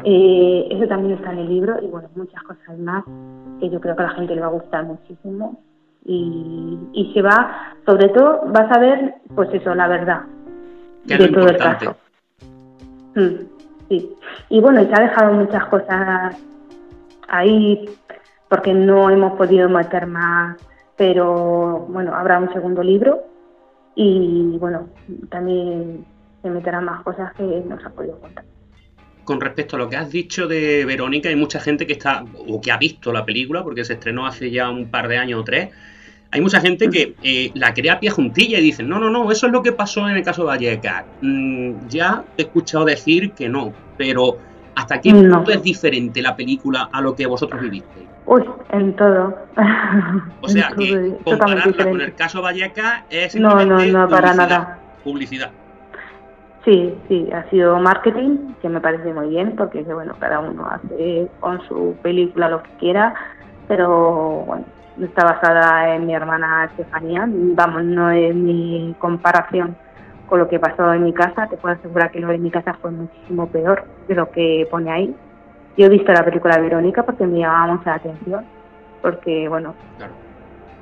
[0.04, 3.06] Eh, eso también está en el libro y bueno, muchas cosas más
[3.60, 5.58] que yo creo que a la gente le va a gustar muchísimo
[6.06, 10.22] y, y se va, sobre todo, vas a ver, pues eso, la verdad
[11.06, 11.96] de todo el caso.
[13.16, 13.46] Mm,
[13.90, 14.16] sí.
[14.50, 16.36] Y bueno, se ha dejado muchas cosas
[17.28, 17.90] ahí
[18.50, 20.58] porque no hemos podido meter más,
[20.96, 23.24] pero bueno, habrá un segundo libro
[23.96, 24.90] y bueno,
[25.30, 26.06] también
[26.42, 28.46] se meterán más cosas que no se ha podido contar
[29.24, 32.62] con respecto a lo que has dicho de Verónica, hay mucha gente que está o
[32.62, 35.44] que ha visto la película porque se estrenó hace ya un par de años o
[35.44, 35.70] tres
[36.32, 39.32] hay mucha gente que eh, la crea a pie juntilla y dicen, no, no, no,
[39.32, 41.06] eso es lo que pasó en el caso de Vallecas.
[41.22, 44.38] Mm, ya he escuchado decir que no, pero
[44.76, 48.06] ¿hasta qué punto es diferente la película a lo que vosotros vivisteis?
[48.26, 49.36] Uy, en todo.
[50.42, 54.80] O sea, que compararla con el caso Vallecas es no, no, no, para nada.
[55.04, 55.52] Publicidad.
[56.66, 61.28] Sí, sí, ha sido marketing, que me parece muy bien, porque bueno, cada uno hace
[61.40, 63.14] con su película lo que quiera,
[63.68, 64.66] pero bueno,
[65.02, 67.26] está basada en mi hermana Estefanía.
[67.28, 69.76] Vamos, no es mi comparación
[70.28, 71.48] con lo que pasó en mi casa.
[71.48, 74.92] Te puedo asegurar que lo de mi casa fue muchísimo peor de lo que pone
[74.92, 75.16] ahí.
[75.78, 78.46] Yo he visto la película Verónica porque me llamaba mucha la atención.
[79.02, 79.76] Porque, bueno,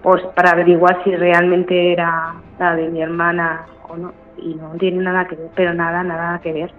[0.02, 4.14] pues para averiguar si realmente era la de mi hermana o no.
[4.38, 6.72] Y no tiene nada que ver, pero nada, nada que ver.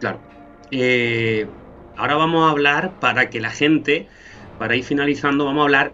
[0.00, 0.18] Claro.
[0.70, 1.46] Eh,
[1.96, 4.08] ahora vamos a hablar para que la gente,
[4.58, 5.92] para ir finalizando, vamos a hablar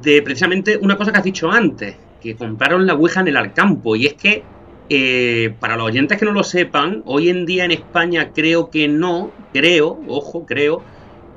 [0.00, 3.96] de precisamente una cosa que has dicho antes, que compraron la Ouija en el Alcampo,
[3.96, 4.42] y es que,
[4.88, 8.88] eh, para los oyentes que no lo sepan, hoy en día en España creo que
[8.88, 10.82] no, creo, ojo, creo,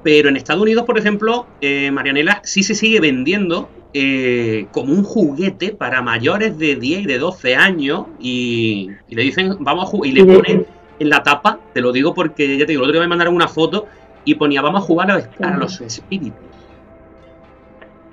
[0.04, 5.04] pero en Estados Unidos, por ejemplo, eh, Marianela sí se sigue vendiendo eh, como un
[5.04, 10.10] juguete para mayores de 10 y de 12 años y, le dicen, vamos a jugar,
[10.10, 10.66] y le ponen
[11.00, 13.36] en la tapa, te lo digo porque ya te digo, el otro día me mandaron
[13.36, 13.88] una foto
[14.24, 16.55] y ponía, vamos a jugar a los espíritus.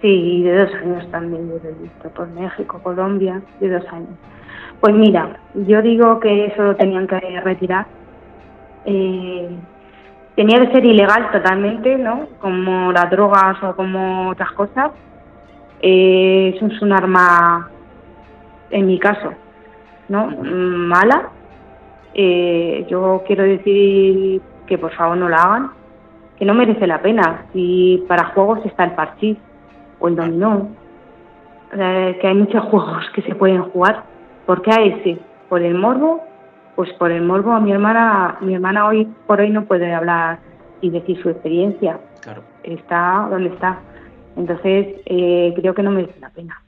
[0.03, 4.11] Sí, de dos años también yo he visto, por México, Colombia, de dos años.
[4.81, 7.87] Pues mira, yo digo que eso lo tenían que retirar.
[8.85, 9.49] Eh,
[10.35, 12.27] tenía que ser ilegal totalmente, ¿no?
[12.41, 14.91] Como las drogas o como otras cosas.
[15.81, 17.71] Eh, es un arma,
[18.71, 19.33] en mi caso,
[20.09, 20.27] ¿no?
[20.27, 21.29] Mala.
[22.13, 25.71] Eh, yo quiero decir que por favor no la hagan,
[26.37, 27.47] que no merece la pena.
[27.53, 29.39] Si para juegos está el parchís
[30.03, 30.69] o el dominó,
[31.71, 34.05] que hay muchos juegos que se pueden jugar.
[34.47, 35.19] ¿Por qué a ese?
[35.49, 36.21] ¿Por el morbo?
[36.77, 40.41] Pues por el morbo a mi hermana, mi hermana hoy por hoy no puede hablar
[40.81, 42.01] y decir su experiencia.
[42.21, 42.43] Claro.
[42.65, 43.79] Está donde está.
[44.37, 46.61] Entonces, eh, creo que no merece la pena.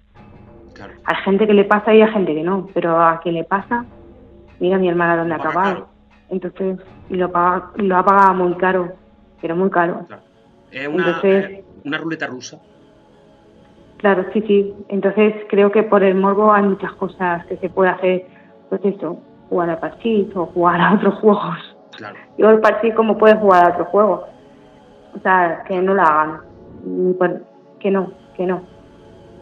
[0.74, 0.93] Claro.
[1.05, 3.85] Hay gente que le pasa y hay gente que no, pero a quien le pasa,
[4.61, 5.89] mira mi hermana dónde ha acabado.
[6.30, 6.78] Entonces,
[7.09, 8.93] y lo, paga, lo ha pagado muy caro,
[9.41, 10.07] pero muy caro.
[10.70, 12.61] Es una, eh, una ruleta rusa.
[14.05, 14.75] Claro, sí, sí.
[14.89, 18.27] Entonces creo que por el morbo hay muchas cosas que se puede hacer,
[18.69, 21.77] pues eso, jugar al parchís o jugar a otros juegos.
[21.97, 22.19] Claro.
[22.37, 24.21] Yo el parchís como puedes jugar a otros juegos.
[25.17, 26.41] O sea, que no lo hagan.
[27.81, 28.61] Que no, que no.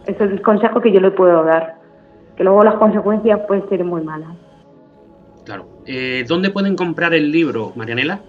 [0.07, 1.79] Es el consejo que yo le puedo dar.
[2.37, 4.31] Que luego las consecuencias pueden ser muy malas.
[5.45, 5.67] Claro.
[5.87, 8.21] Eh, ¿Dónde pueden comprar el libro, Marianela?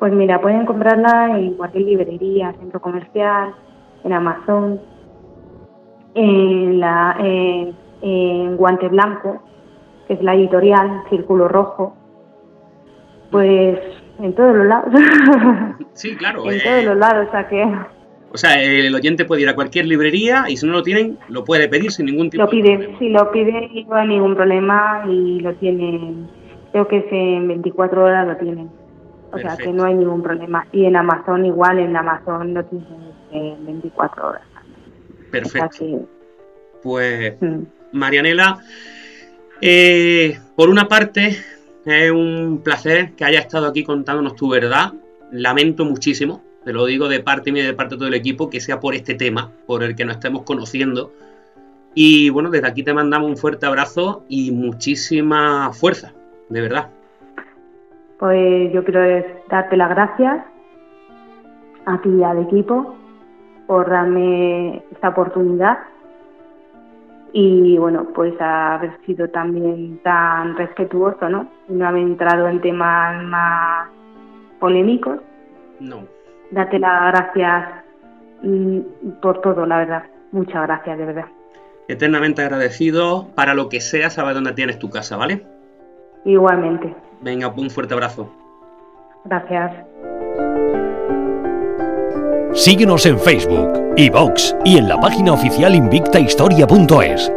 [0.00, 3.54] Pues mira, pueden comprarla en cualquier librería, centro comercial,
[4.04, 4.80] en Amazon,
[6.14, 7.16] en, la,
[8.02, 9.42] en, Guante Blanco,
[10.06, 11.96] que es la editorial, Círculo Rojo,
[13.30, 13.78] pues
[14.18, 14.94] en todos los lados.
[15.92, 16.44] Sí, claro.
[16.50, 16.84] en todos eh.
[16.84, 17.64] los lados, o sea que...
[18.32, 21.44] O sea, el oyente puede ir a cualquier librería y si no lo tienen, lo
[21.44, 22.98] puede pedir sin ningún tipo lo pide, de problema.
[23.00, 26.28] Sí, lo pide y no hay ningún problema y lo tienen,
[26.70, 28.70] creo que es en 24 horas lo tienen.
[29.32, 30.64] O sea, que no hay ningún problema.
[30.72, 34.42] Y en Amazon igual, en Amazon lo tienen en 24 horas.
[35.30, 36.08] Perfecto.
[36.82, 37.62] Pues, mm.
[37.92, 38.60] Marianela,
[39.60, 41.36] eh, por una parte,
[41.84, 44.92] es un placer que hayas estado aquí contándonos tu verdad.
[45.30, 48.50] Lamento muchísimo, te lo digo de parte mía y de parte de todo el equipo,
[48.50, 51.12] que sea por este tema, por el que nos estemos conociendo.
[51.94, 56.12] Y bueno, desde aquí te mandamos un fuerte abrazo y muchísima fuerza,
[56.48, 56.88] de verdad.
[58.18, 59.00] Pues yo quiero
[59.48, 60.44] darte las gracias
[61.86, 62.94] a ti y al equipo
[63.70, 65.78] por darme esta oportunidad
[67.32, 71.46] y bueno, pues haber sido también tan respetuoso, ¿no?
[71.68, 73.88] No haber entrado en temas más
[74.58, 75.20] polémicos.
[75.78, 76.00] No.
[76.50, 77.68] Date las gracias
[78.42, 78.78] mm,
[79.22, 80.02] por todo, la verdad.
[80.32, 81.26] Muchas gracias, de verdad.
[81.86, 83.28] Eternamente agradecido.
[83.36, 85.46] Para lo que sea, sabes dónde tienes tu casa, ¿vale?
[86.24, 86.92] Igualmente.
[87.20, 88.28] Venga, un fuerte abrazo.
[89.26, 89.70] Gracias.
[92.54, 97.32] Síguenos en Facebook, iVox y en la página oficial invictahistoria.es.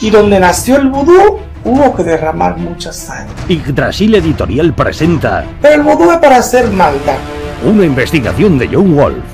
[0.00, 3.34] Y donde nació el vudú, hubo que derramar mucha sangre.
[3.48, 5.44] Yggdrasil Editorial presenta.
[5.60, 7.18] Pero el vudú es para hacer maldad.
[7.64, 9.24] Una investigación de John Wolf.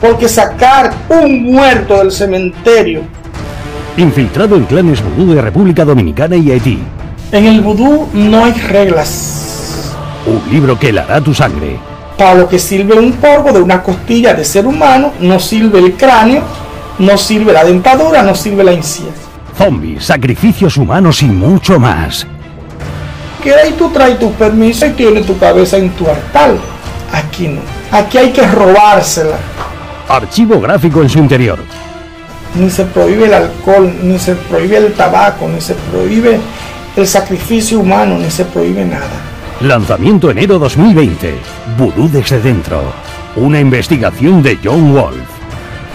[0.00, 3.02] Porque sacar un muerto del cementerio
[3.96, 6.78] infiltrado en clanes vudú de República Dominicana y Haití.
[7.32, 9.47] En el vudú no hay reglas.
[10.28, 11.78] Un libro que helará tu sangre.
[12.18, 15.94] Para lo que sirve un polvo de una costilla de ser humano, no sirve el
[15.94, 16.42] cráneo,
[16.98, 19.10] no sirve la dentadura, no sirve la encía.
[19.56, 22.26] Zombies, sacrificios humanos y mucho más.
[23.42, 26.56] Que ahí tú traes tu permiso y tienes tu cabeza en tu altar.
[27.12, 27.62] Aquí no.
[27.90, 29.38] Aquí hay que robársela.
[30.08, 31.58] Archivo gráfico en su interior
[32.54, 36.40] ni se prohíbe el alcohol, ni se prohíbe el tabaco, ni se prohíbe
[36.96, 39.27] el sacrificio humano, ni se prohíbe nada.
[39.60, 41.34] Lanzamiento enero 2020.
[41.76, 42.80] Vudú desde dentro.
[43.34, 45.18] Una investigación de John Wolf.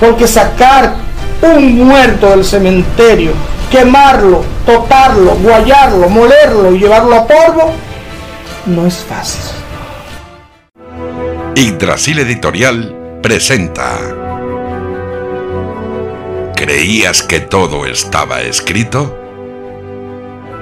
[0.02, 0.96] Porque sacar
[1.42, 3.32] un muerto del cementerio,
[3.72, 7.74] quemarlo, tocarlo, guayarlo, molerlo y llevarlo a polvo,
[8.66, 9.44] no es fácil.
[11.56, 13.98] Yggdrasil Editorial presenta
[16.56, 19.18] ¿Creías que todo estaba escrito?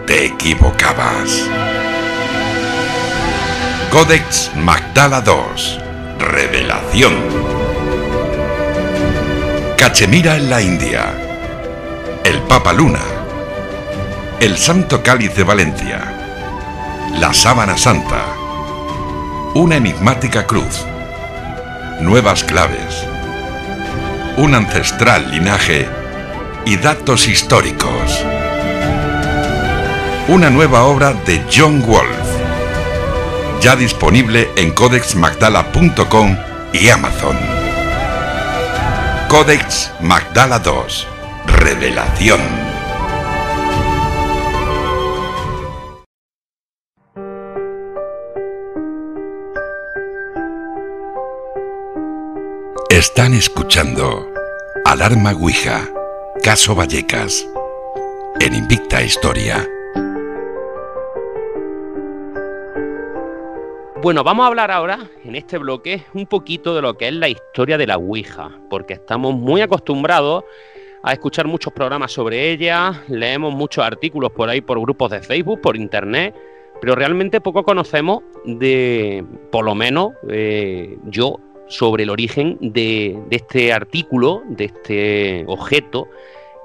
[0.05, 1.49] Te equivocabas.
[3.91, 5.77] Codex Magdala II.
[6.17, 7.13] Revelación.
[9.77, 11.13] Cachemira en la India.
[12.23, 13.03] El Papa Luna.
[14.39, 15.99] El Santo Cáliz de Valencia.
[17.19, 18.25] La Sábana Santa.
[19.53, 20.85] Una enigmática cruz.
[21.99, 23.05] Nuevas claves
[24.37, 25.87] un ancestral linaje
[26.65, 28.25] y datos históricos.
[30.29, 32.20] Una nueva obra de John Wolf,
[33.61, 36.35] ya disponible en codexmagdala.com
[36.73, 37.37] y Amazon.
[39.29, 41.07] Codex Magdala 2.
[41.45, 42.41] Revelación.
[52.89, 54.27] Están escuchando
[54.85, 55.87] Alarma Ouija,
[56.43, 57.45] Caso Vallecas,
[58.39, 59.67] en Invicta Historia.
[64.01, 67.29] Bueno, vamos a hablar ahora, en este bloque, un poquito de lo que es la
[67.29, 70.43] historia de la Ouija, porque estamos muy acostumbrados
[71.03, 75.61] a escuchar muchos programas sobre ella, leemos muchos artículos por ahí por grupos de Facebook,
[75.61, 76.33] por internet,
[76.81, 83.35] pero realmente poco conocemos de, por lo menos eh, yo, sobre el origen de, de
[83.35, 86.07] este artículo, de este objeto,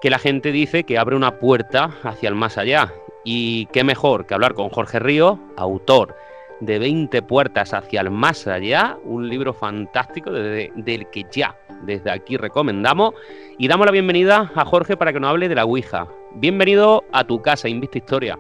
[0.01, 2.95] que la gente dice que abre una puerta hacia el más allá.
[3.25, 6.15] Y qué mejor que hablar con Jorge Ríos, autor
[6.61, 12.37] de 20 puertas hacia el más allá, un libro fantástico del que ya desde aquí
[12.37, 13.15] recomendamos.
[13.59, 16.07] Y damos la bienvenida a Jorge para que nos hable de la Ouija.
[16.35, 18.39] Bienvenido a tu casa, Invista Historia.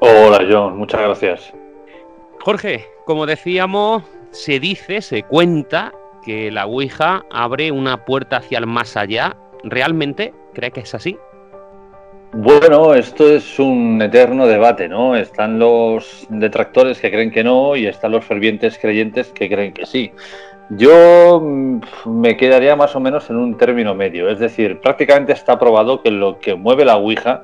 [0.00, 1.52] Hola John, muchas gracias.
[2.40, 5.92] Jorge, como decíamos, se dice, se cuenta
[6.24, 9.36] que la Ouija abre una puerta hacia el más allá.
[9.62, 11.18] ¿Realmente cree que es así?
[12.32, 15.16] Bueno, esto es un eterno debate, ¿no?
[15.16, 19.84] Están los detractores que creen que no y están los fervientes creyentes que creen que
[19.84, 20.12] sí.
[20.70, 25.58] Yo mm, me quedaría más o menos en un término medio, es decir, prácticamente está
[25.58, 27.42] probado que lo que mueve la Ouija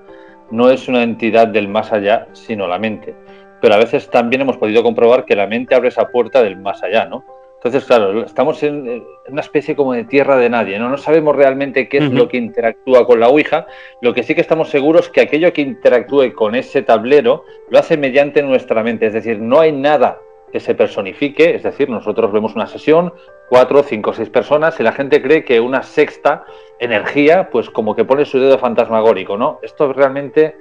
[0.53, 3.17] no es una entidad del más allá, sino la mente.
[3.61, 6.85] Pero a veces también hemos podido comprobar que la mente abre esa puerta del más
[6.85, 7.25] allá, ¿no?
[7.67, 10.89] Entonces, claro, estamos en una especie como de tierra de nadie, ¿no?
[10.89, 13.67] No sabemos realmente qué es lo que interactúa con la Ouija.
[14.01, 17.81] Lo que sí que estamos seguros es que aquello que interactúe con ese tablero lo
[17.81, 19.07] hace mediante nuestra mente.
[19.07, 20.21] Es decir, no hay nada
[20.53, 21.57] que se personifique.
[21.57, 23.13] Es decir, nosotros vemos una sesión,
[23.49, 26.45] cuatro, cinco, seis personas, y la gente cree que una sexta
[26.79, 29.59] energía, pues como que pone su dedo fantasmagórico, ¿no?
[29.63, 30.55] Esto realmente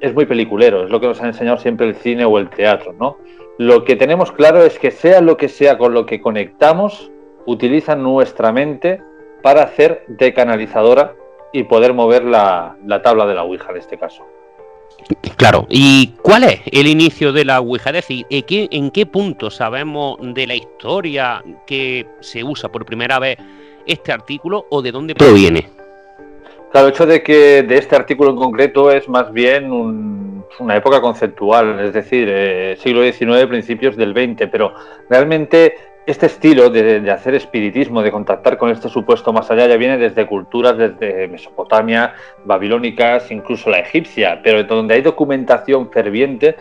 [0.00, 2.92] es muy peliculero, es lo que nos ha enseñado siempre el cine o el teatro,
[2.92, 3.16] ¿no?
[3.58, 7.10] Lo que tenemos claro es que sea lo que sea con lo que conectamos,
[7.46, 9.00] utilizan nuestra mente
[9.42, 11.14] para hacer de canalizadora
[11.52, 14.24] y poder mover la, tabla de la Ouija en este caso.
[15.36, 17.90] Claro, ¿y cuál es el inicio de la Ouija?
[17.90, 22.84] Es decir, ¿en qué, ¿en qué punto sabemos de la historia que se usa por
[22.84, 23.38] primera vez
[23.86, 25.77] este artículo o de dónde proviene?
[26.70, 29.72] Claro, el hecho de que de este artículo en concreto es más bien
[30.58, 34.74] una época conceptual, es decir, eh, siglo XIX, principios del XX, pero
[35.08, 35.74] realmente
[36.06, 40.26] este estilo de, hacer espiritismo, de contactar con este supuesto más allá, ya viene desde
[40.26, 42.14] culturas desde Mesopotamia,
[42.44, 46.56] babilónicas, incluso la egipcia, pero donde hay documentación ferviente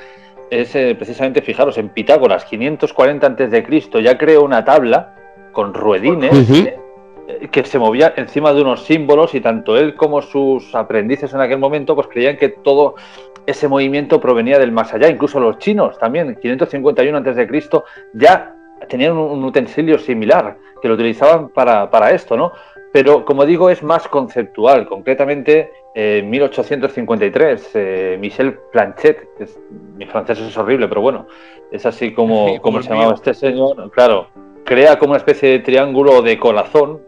[0.49, 5.15] es eh, precisamente, fijaros, en Pitágoras, 540 a.C., ya creó una tabla
[5.51, 6.31] con ruedines
[7.51, 11.57] que se movía encima de unos símbolos y tanto él como sus aprendices en aquel
[11.57, 12.95] momento pues creían que todo
[13.45, 17.69] ese movimiento provenía del más allá, incluso los chinos también, 551 a.C.
[18.13, 18.53] ya
[18.89, 22.51] tenían un, utensilio similar que lo utilizaban para, esto, ¿no?
[22.91, 24.87] Pero como digo, es más conceptual.
[24.87, 29.27] Concretamente, en 1853, eh, Michel Planchet,
[29.95, 31.27] mi francés es horrible, pero bueno,
[31.71, 34.27] es así como, como se llamaba este señor, claro,
[34.65, 37.01] crea como una especie de triángulo de corazón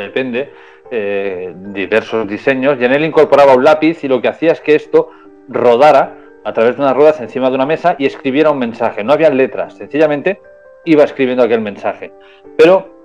[0.00, 0.52] depende,
[0.90, 4.74] eh, diversos diseños, y en él incorporaba un lápiz y lo que hacía es que
[4.74, 5.10] esto
[5.48, 9.02] rodara a través de unas ruedas encima de una mesa y escribiera un mensaje.
[9.02, 10.40] No había letras, sencillamente
[10.84, 12.12] iba escribiendo aquel mensaje.
[12.56, 12.96] Pero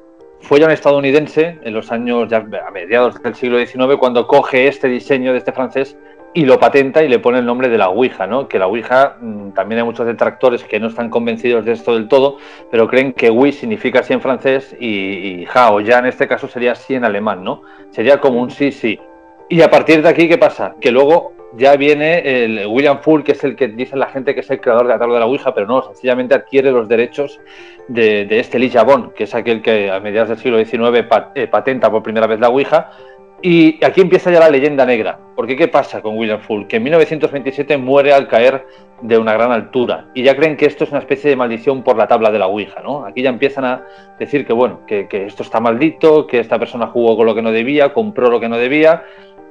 [0.42, 4.68] fue ya un estadounidense en los años, ya a mediados del siglo XIX, cuando coge
[4.68, 5.98] este diseño de este francés
[6.34, 8.48] y lo patenta y le pone el nombre de la Ouija, ¿no?
[8.48, 12.08] Que la Ouija, mm, también hay muchos detractores que no están convencidos de esto del
[12.08, 12.38] todo,
[12.70, 16.48] pero creen que Ouija significa sí en francés y, ja o ya en este caso
[16.48, 17.64] sería sí en alemán, ¿no?
[17.92, 19.00] Sería como un sí, sí.
[19.50, 20.76] Y a partir de aquí, ¿qué pasa?
[20.80, 24.40] Que luego ya viene el William Full, que es el que dice la gente que
[24.40, 27.42] es el creador de la tabla de la Ouija, pero no, sencillamente adquiere los derechos
[27.90, 31.06] de, este Elijah Bond, que es aquel que a mediados del siglo XIX
[31.36, 32.92] eh, patenta por primera vez la Ouija
[33.42, 35.20] y aquí empieza ya la leyenda negra.
[35.36, 36.68] Porque ¿qué pasa con William Full?
[36.68, 38.66] Que en 1927 muere al caer
[39.02, 40.10] de una gran altura.
[40.14, 42.48] Y ya creen que esto es una especie de maldición por la tabla de la
[42.48, 43.06] Ouija, ¿no?
[43.06, 43.84] Aquí ya empiezan a
[44.20, 47.52] decir que, bueno, que, esto está maldito, que esta persona jugó con lo que no
[47.52, 49.04] debía, compró lo que no debía.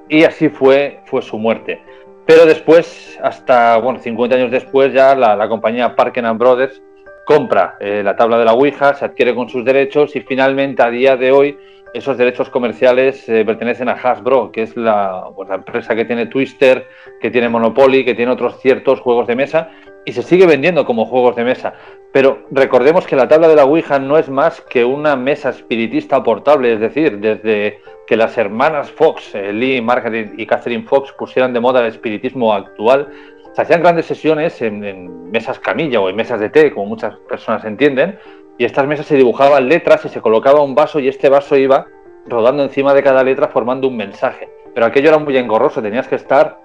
[0.09, 1.81] Y así fue, fue su muerte.
[2.27, 6.81] Pero después, hasta, bueno, 50 años después, ya la, compañía Parken Brothers
[7.27, 10.91] compra eh, la tabla de la Ouija, se adquiere con sus derechos y finalmente a
[10.91, 11.59] día de hoy
[11.95, 16.87] esos derechos comerciales eh, pertenecen a Hasbro, que es pues, la, empresa que tiene Twister,
[17.21, 19.71] que tiene Monopoly, que tiene otros ciertos juegos de mesa
[20.05, 21.75] y se sigue vendiendo como juegos de mesa.
[22.13, 26.23] Pero recordemos que la tabla de la Ouija no es más que una mesa espiritista
[26.23, 31.53] portable, es decir, desde que las hermanas Fox, eh, Lee, Margaret y Catherine Fox, pusieran
[31.53, 33.09] de moda el espiritismo actual,
[33.53, 37.17] se hacían grandes sesiones en, en mesas camilla o en mesas de té, como muchas
[37.29, 38.19] personas entienden,
[38.61, 41.87] y estas mesas se dibujaban letras y se colocaba un vaso y este vaso iba
[42.27, 44.51] rodando encima de cada letra formando un mensaje.
[44.75, 46.59] Pero aquello era muy engorroso, tenías que estar,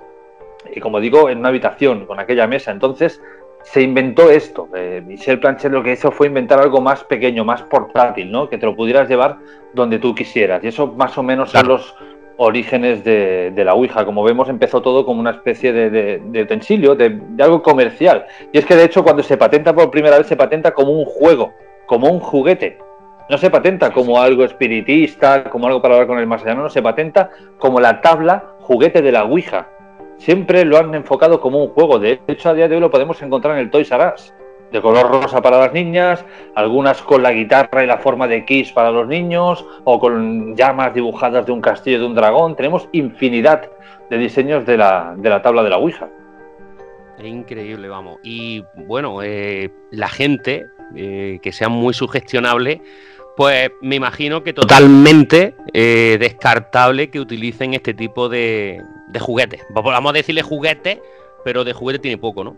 [0.76, 2.72] y como digo, en una habitación con aquella mesa.
[2.72, 3.22] Entonces
[3.64, 4.68] se inventó esto.
[4.76, 8.50] Eh, Michel Planchet lo que hizo fue inventar algo más pequeño, más portátil, ¿no?
[8.50, 9.38] Que te lo pudieras llevar
[9.74, 10.62] donde tú quisieras.
[10.66, 11.96] Y eso más o menos son los,
[12.38, 14.06] orígenes de, la Ouija.
[14.06, 18.26] Como vemos, empezó todo como una especie de, utensilio, de, algo comercial.
[18.52, 21.06] Y es que, de hecho, cuando se patenta por primera vez, se patenta como un
[21.06, 21.54] juego,
[21.86, 22.78] como un juguete.
[23.30, 26.70] No se patenta como algo espiritista, como algo para hablar con el más allá, no,
[26.70, 29.68] se patenta como la tabla juguete de la Ouija.
[30.18, 32.00] Siempre lo han enfocado como un juego.
[32.00, 34.34] De hecho, a día de hoy lo podemos encontrar en el Toys R Us
[34.72, 38.72] de color rosa para las niñas, algunas con la guitarra y la forma de Kiss
[38.72, 42.56] para los niños, o con llamas dibujadas de un castillo de un dragón.
[42.56, 43.70] Tenemos infinidad
[44.10, 46.10] de diseños de la, de la tabla de la Ouija.
[47.24, 48.20] Increíble, vamos.
[48.24, 50.66] Y bueno, eh, la gente
[50.96, 52.82] eh, que sea muy sugestionable,
[53.36, 59.62] pues me imagino que totalmente eh, descartable que utilicen este tipo de, de juguetes.
[59.70, 61.02] Vamos a decirle juguete,
[61.44, 62.56] pero de juguete tiene poco, ¿no?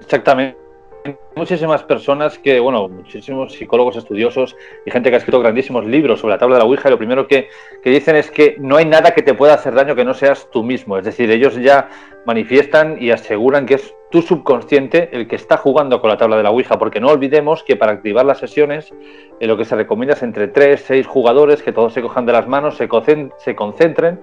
[0.00, 0.68] Exactamente
[1.34, 6.34] muchísimas personas que, bueno, muchísimos psicólogos estudiosos y gente que ha escrito grandísimos libros sobre
[6.34, 7.48] la tabla de la Ouija y lo primero que,
[7.84, 10.62] dicen es que no hay nada que te pueda hacer daño que no seas tú
[10.62, 10.98] mismo.
[10.98, 11.88] Es decir, ellos ya
[12.26, 16.42] manifiestan y aseguran que es tu subconsciente el que está jugando con la tabla de
[16.42, 18.92] la Ouija, porque no olvidemos que para activar las sesiones
[19.40, 22.32] eh, lo que se recomienda es entre 3, 6 jugadores que todos se cojan de
[22.32, 22.88] las manos, se,
[23.38, 24.20] se concentren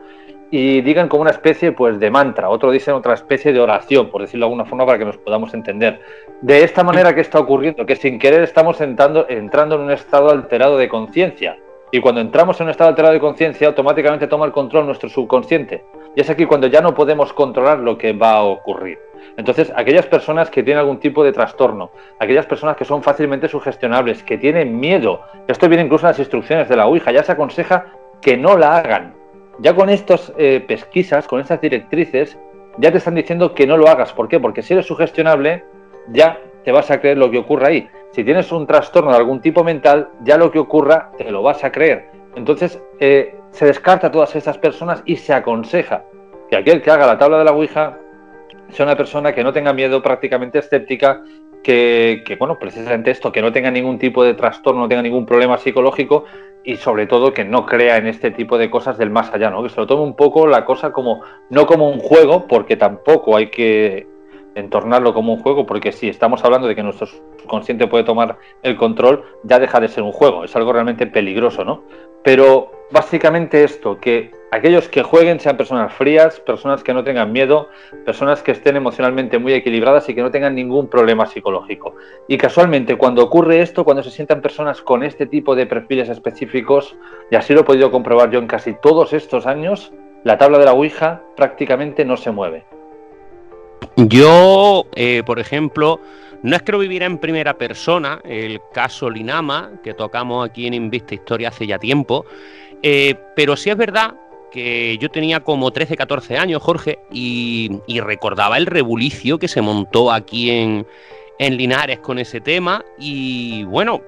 [0.51, 4.21] y digan como una especie pues de mantra, otro dicen otra especie de oración, por
[4.21, 5.99] decirlo de alguna forma para que nos podamos entender.
[6.41, 10.29] De esta manera que está ocurriendo, que sin querer estamos entrando, entrando en un estado
[10.29, 11.57] alterado de conciencia.
[11.91, 15.83] Y cuando entramos en un estado alterado de conciencia, automáticamente toma el control nuestro subconsciente.
[16.15, 18.99] Y es aquí cuando ya no podemos controlar lo que va a ocurrir.
[19.37, 24.23] Entonces, aquellas personas que tienen algún tipo de trastorno, aquellas personas que son fácilmente sugestionables,
[24.23, 27.87] que tienen miedo, esto viene incluso en las instrucciones de la Ouija, ya se aconseja
[28.21, 29.13] que no la hagan,
[29.59, 32.37] ya con estas eh, pesquisas, con estas directrices,
[32.77, 34.13] ya te están diciendo que no lo hagas.
[34.13, 34.39] ¿Por qué?
[34.39, 35.63] Porque si eres sugestionable,
[36.09, 37.87] ya te vas a creer lo que ocurra ahí.
[38.11, 41.63] Si tienes un trastorno de algún tipo mental, ya lo que ocurra te lo vas
[41.63, 42.14] a creer.
[42.35, 46.03] Entonces eh, se descarta a todas estas personas y se aconseja
[46.49, 47.97] que aquel que haga la tabla de la Ouija
[48.69, 51.23] sea una persona que no tenga miedo, prácticamente escéptica,
[51.63, 55.25] que, que, bueno, precisamente esto, que no tenga ningún tipo de trastorno, no tenga ningún
[55.25, 56.25] problema psicológico
[56.63, 59.63] y sobre todo que no crea en este tipo de cosas del más allá, ¿no?
[59.63, 63.35] Que se lo tome un poco la cosa como, no como un juego, porque tampoco
[63.35, 64.07] hay que
[64.55, 68.75] entornarlo como un juego, porque si estamos hablando de que nuestro subconsciente puede tomar el
[68.77, 71.83] control, ya deja de ser un juego, es algo realmente peligroso, ¿no?
[72.23, 77.69] Pero básicamente esto, que aquellos que jueguen sean personas frías, personas que no tengan miedo,
[78.03, 81.95] personas que estén emocionalmente muy equilibradas y que no tengan ningún problema psicológico.
[82.27, 86.95] Y casualmente cuando ocurre esto, cuando se sientan personas con este tipo de perfiles específicos,
[87.29, 89.91] y así lo he podido comprobar yo en casi todos estos años,
[90.23, 92.65] la tabla de la Ouija prácticamente no se mueve.
[93.97, 96.01] Yo, eh, por ejemplo,
[96.43, 100.73] no es que lo viviera en primera persona, el caso Linama, que tocamos aquí en
[100.73, 102.25] Invista Historia hace ya tiempo,
[102.83, 104.15] eh, pero sí es verdad
[104.51, 110.11] que yo tenía como 13, 14 años, Jorge, y, recordaba el rebulicio que se montó
[110.11, 110.85] aquí en,
[111.37, 112.85] Linares con ese tema.
[112.97, 114.01] Y bueno,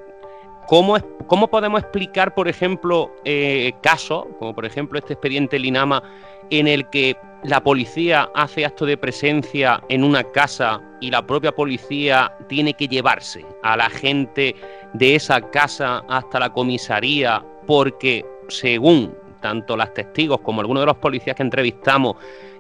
[0.68, 6.04] ¿cómo, podemos explicar, por ejemplo, eh, casos, como por ejemplo este expediente Linama,
[6.50, 11.52] en el que la policía hace acto de presencia en una casa y la propia
[11.52, 14.56] policía tiene que llevarse a la gente
[14.94, 20.98] de esa casa hasta la comisaría porque, según tanto las testigos como algunos de los
[20.98, 22.16] policías que entrevistamos,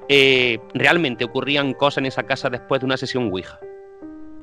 [0.09, 3.59] eh, realmente ocurrían cosas en esa casa después de una sesión Ouija.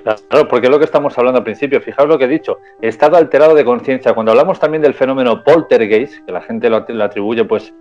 [0.04, 1.80] Claro, porque es lo que estamos hablando al principio.
[1.80, 4.12] Fijaos lo que he dicho, estado alterado de conciencia.
[4.12, 7.72] Cuando hablamos también del fenómeno poltergeist, que la gente lo, atribuye, pues,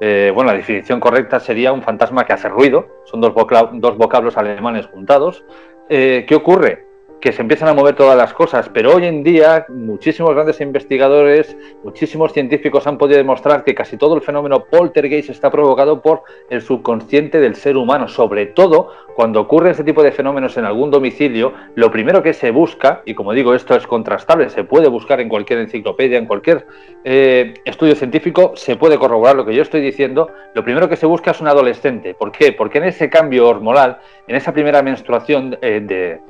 [0.00, 2.88] eh, bueno, la definición correcta sería un fantasma que hace ruido.
[3.04, 3.32] Son dos,
[3.74, 5.44] dos vocablos alemanes juntados.
[5.88, 6.86] Eh, ¿Qué ocurre?
[7.24, 11.56] Que se empiezan a mover todas las cosas, pero hoy en día muchísimos grandes investigadores,
[11.82, 16.60] muchísimos científicos han podido demostrar que casi todo el fenómeno poltergeist está provocado por el
[16.60, 21.54] subconsciente del ser humano, sobre todo cuando ocurre este tipo de fenómenos en algún domicilio,
[21.76, 25.30] lo primero que se busca, y como digo, esto es contrastable, se puede buscar en
[25.30, 26.66] cualquier enciclopedia, en cualquier
[27.04, 31.06] eh, estudio científico, se puede corroborar lo que yo estoy diciendo, lo primero que se
[31.06, 32.12] busca es un adolescente.
[32.12, 32.52] ¿Por qué?
[32.52, 33.96] Porque en ese cambio hormonal,
[34.28, 36.20] en esa primera menstruación eh, de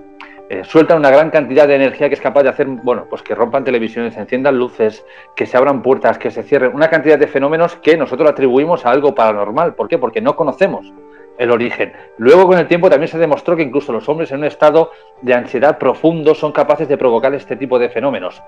[0.50, 3.34] eh, sueltan una gran cantidad de energía que es capaz de hacer, bueno, pues que
[3.34, 7.26] rompan televisiones, se enciendan luces, que se abran puertas, que se cierren, una cantidad de
[7.26, 9.74] fenómenos que nosotros atribuimos a algo paranormal.
[9.74, 9.98] ¿Por qué?
[9.98, 10.92] Porque no conocemos
[11.38, 11.92] el origen.
[12.18, 14.90] Luego, con el tiempo, también se demostró que incluso los hombres en un estado
[15.22, 18.42] de ansiedad profundo son capaces de provocar este tipo de fenómenos.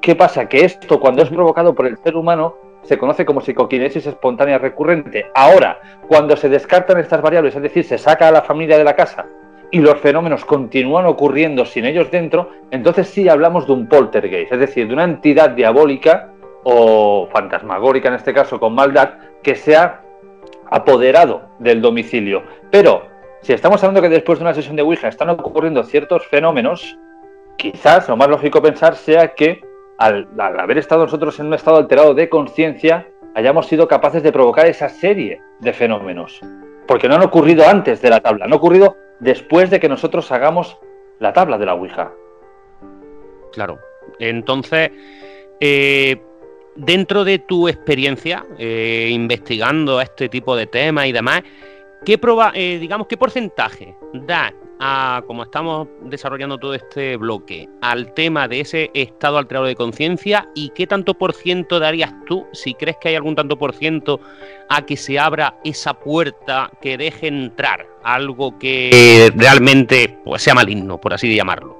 [0.00, 0.48] ¿Qué pasa?
[0.48, 5.26] Que esto, cuando es provocado por el ser humano, se conoce como psicoquinesis espontánea recurrente.
[5.34, 8.96] Ahora, cuando se descartan estas variables, es decir, se saca a la familia de la
[8.96, 9.26] casa,
[9.70, 14.58] y los fenómenos continúan ocurriendo sin ellos dentro, entonces sí hablamos de un poltergeist, es
[14.58, 16.32] decir, de una entidad diabólica
[16.64, 20.02] o fantasmagórica en este caso con maldad que se ha
[20.70, 22.42] apoderado del domicilio.
[22.70, 23.06] Pero
[23.42, 26.98] si estamos hablando que después de una sesión de Ouija están ocurriendo ciertos fenómenos,
[27.56, 29.60] quizás lo más lógico pensar sea que
[29.98, 34.66] al, haber estado nosotros en un estado alterado de conciencia, hayamos sido capaces de provocar
[34.66, 36.40] esa serie de fenómenos.
[36.86, 40.76] Porque no han ocurrido antes de la tabla, han ocurrido después de que nosotros hagamos
[41.18, 42.10] la tabla de la Ouija.
[43.52, 43.78] Claro.
[44.18, 44.90] Entonces,
[45.60, 46.20] eh,
[46.74, 51.42] dentro de tu experiencia eh, investigando este tipo de temas y demás,
[52.04, 52.18] ¿qué
[52.54, 54.52] eh, digamos, qué porcentaje da
[55.26, 60.70] como estamos desarrollando todo este bloque, al tema de ese estado alterado de conciencia y
[60.70, 64.20] qué tanto por ciento darías tú, si crees que hay algún tanto por ciento,
[64.68, 70.98] a que se abra esa puerta que deje entrar algo que realmente pues, sea maligno,
[70.98, 71.78] por así llamarlo?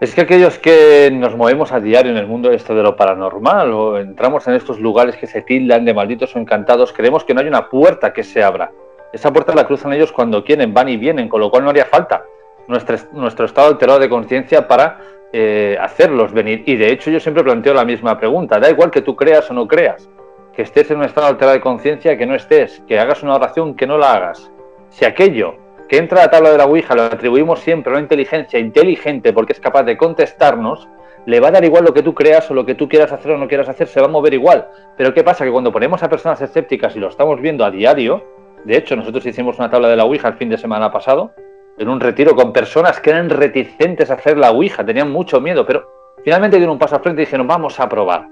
[0.00, 3.72] Es que aquellos que nos movemos a diario en el mundo este de lo paranormal
[3.72, 7.40] o entramos en estos lugares que se tildan de malditos o encantados, creemos que no
[7.40, 8.70] hay una puerta que se abra.
[9.12, 11.86] Esa puerta la cruzan ellos cuando quieren, van y vienen, con lo cual no haría
[11.86, 12.24] falta
[12.68, 15.00] nuestro, estado alterado de conciencia para
[15.32, 16.62] eh, hacerlos venir.
[16.66, 19.54] Y de hecho yo siempre planteo la misma pregunta, da igual que tú creas o
[19.54, 20.08] no creas,
[20.52, 23.74] que estés en un estado alterado de conciencia, que no estés, que hagas una oración,
[23.74, 24.50] que no la hagas.
[24.90, 25.54] Si aquello
[25.88, 29.32] que entra a la tabla de la Ouija lo atribuimos siempre a una inteligencia inteligente
[29.32, 30.86] porque es capaz de contestarnos,
[31.24, 33.32] le va a dar igual lo que tú creas o lo que tú quieras hacer
[33.32, 34.68] o no quieras hacer, se va a mover igual.
[34.96, 35.44] Pero ¿qué pasa?
[35.44, 38.22] Que cuando ponemos a personas escépticas y lo estamos viendo a diario,
[38.64, 41.32] de hecho nosotros hicimos una tabla de la Ouija el fin de semana pasado,
[41.78, 45.64] en un retiro con personas que eran reticentes a hacer la Ouija, tenían mucho miedo,
[45.64, 45.88] pero
[46.24, 48.28] finalmente dieron un paso al frente y dijeron, vamos a probar.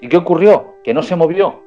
[0.00, 0.74] ¿Y qué ocurrió?
[0.82, 1.62] Que no se movió.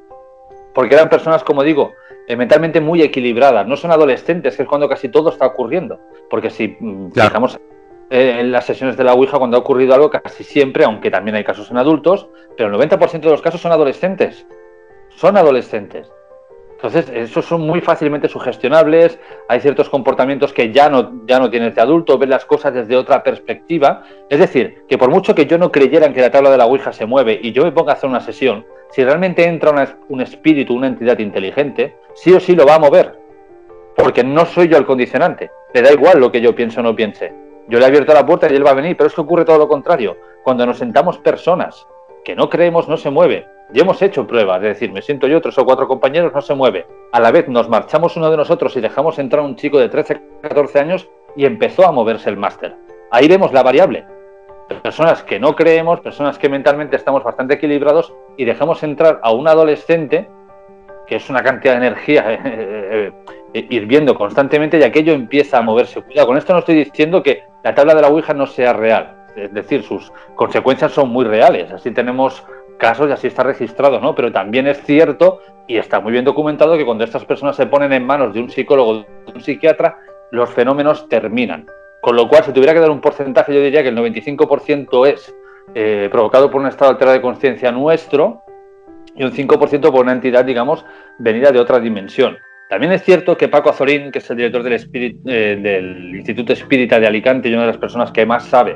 [0.73, 1.91] Porque eran personas, como digo,
[2.27, 3.67] eh, mentalmente muy equilibradas.
[3.67, 5.99] No son adolescentes, que es cuando casi todo está ocurriendo.
[6.29, 7.59] Porque si mm, fijamos
[8.09, 11.35] eh, en las sesiones de la Ouija, cuando ha ocurrido algo, casi siempre, aunque también
[11.35, 14.45] hay casos en adultos, pero el 90% de los casos son adolescentes.
[15.09, 16.11] Son adolescentes.
[16.83, 21.75] Entonces, esos son muy fácilmente sugestionables, hay ciertos comportamientos que ya no, ya no tienes
[21.75, 24.01] de adulto, ves las cosas desde otra perspectiva.
[24.31, 26.65] Es decir, que por mucho que yo no creyera en que la tabla de la
[26.65, 30.21] Ouija se mueve y yo me ponga a hacer una sesión, si realmente entra un
[30.21, 33.13] espíritu, una entidad inteligente, sí o sí lo va a mover.
[33.95, 35.51] Porque no soy yo el condicionante.
[35.75, 37.31] Le da igual lo que yo pienso o no piense.
[37.67, 39.45] Yo le he abierto la puerta y él va a venir, pero es que ocurre
[39.45, 40.17] todo lo contrario.
[40.43, 41.85] Cuando nos sentamos personas
[42.25, 43.45] que no creemos, no se mueve.
[43.73, 46.53] Ya hemos hecho pruebas, es decir, me siento yo, tres o cuatro compañeros, no se
[46.53, 46.85] mueve.
[47.13, 50.21] A la vez nos marchamos uno de nosotros y dejamos entrar un chico de 13,
[50.41, 52.75] 14 años y empezó a moverse el máster.
[53.11, 54.05] Ahí vemos la variable.
[54.83, 59.47] Personas que no creemos, personas que mentalmente estamos bastante equilibrados y dejamos entrar a un
[59.47, 60.29] adolescente,
[61.07, 63.11] que es una cantidad de energía eh, eh,
[63.53, 66.01] eh, hirviendo constantemente y aquello empieza a moverse.
[66.01, 69.15] Cuidado, con esto no estoy diciendo que la tabla de la Ouija no sea real.
[69.35, 71.71] Es decir, sus consecuencias son muy reales.
[71.71, 72.43] Así tenemos
[72.81, 74.15] casos y así está registrado, ¿no?
[74.15, 77.93] Pero también es cierto y está muy bien documentado que cuando estas personas se ponen
[77.93, 79.99] en manos de un psicólogo, de un psiquiatra,
[80.31, 81.67] los fenómenos terminan.
[82.01, 85.33] Con lo cual, si tuviera que dar un porcentaje, yo diría que el 95% es
[85.75, 88.41] eh, provocado por un estado alterado de conciencia nuestro
[89.15, 90.83] y un 5% por una entidad, digamos,
[91.19, 92.35] venida de otra dimensión.
[92.67, 94.73] También es cierto que Paco Azorín, que es el director del,
[95.27, 98.75] eh, del Instituto Espírita de Alicante y una de las personas que más sabe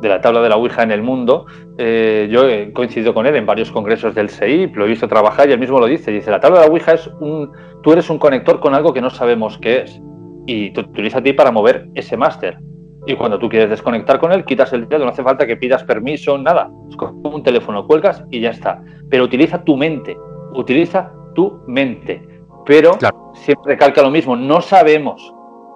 [0.00, 1.46] de la tabla de la Ouija en el mundo.
[1.78, 5.48] Eh, yo he coincidido con él en varios congresos del CEIP, lo he visto trabajar
[5.48, 6.10] y él mismo lo dice.
[6.10, 7.50] Dice, la tabla de la Ouija es un...
[7.82, 10.00] Tú eres un conector con algo que no sabemos qué es.
[10.46, 12.58] Y te utiliza a ti para mover ese máster.
[13.06, 15.84] Y cuando tú quieres desconectar con él, quitas el dedo, no hace falta que pidas
[15.84, 16.70] permiso, nada.
[16.88, 18.82] Es como un teléfono, cuelgas y ya está.
[19.10, 20.16] Pero utiliza tu mente,
[20.54, 22.26] utiliza tu mente.
[22.64, 22.96] Pero
[23.34, 25.33] siempre calca lo mismo, no sabemos,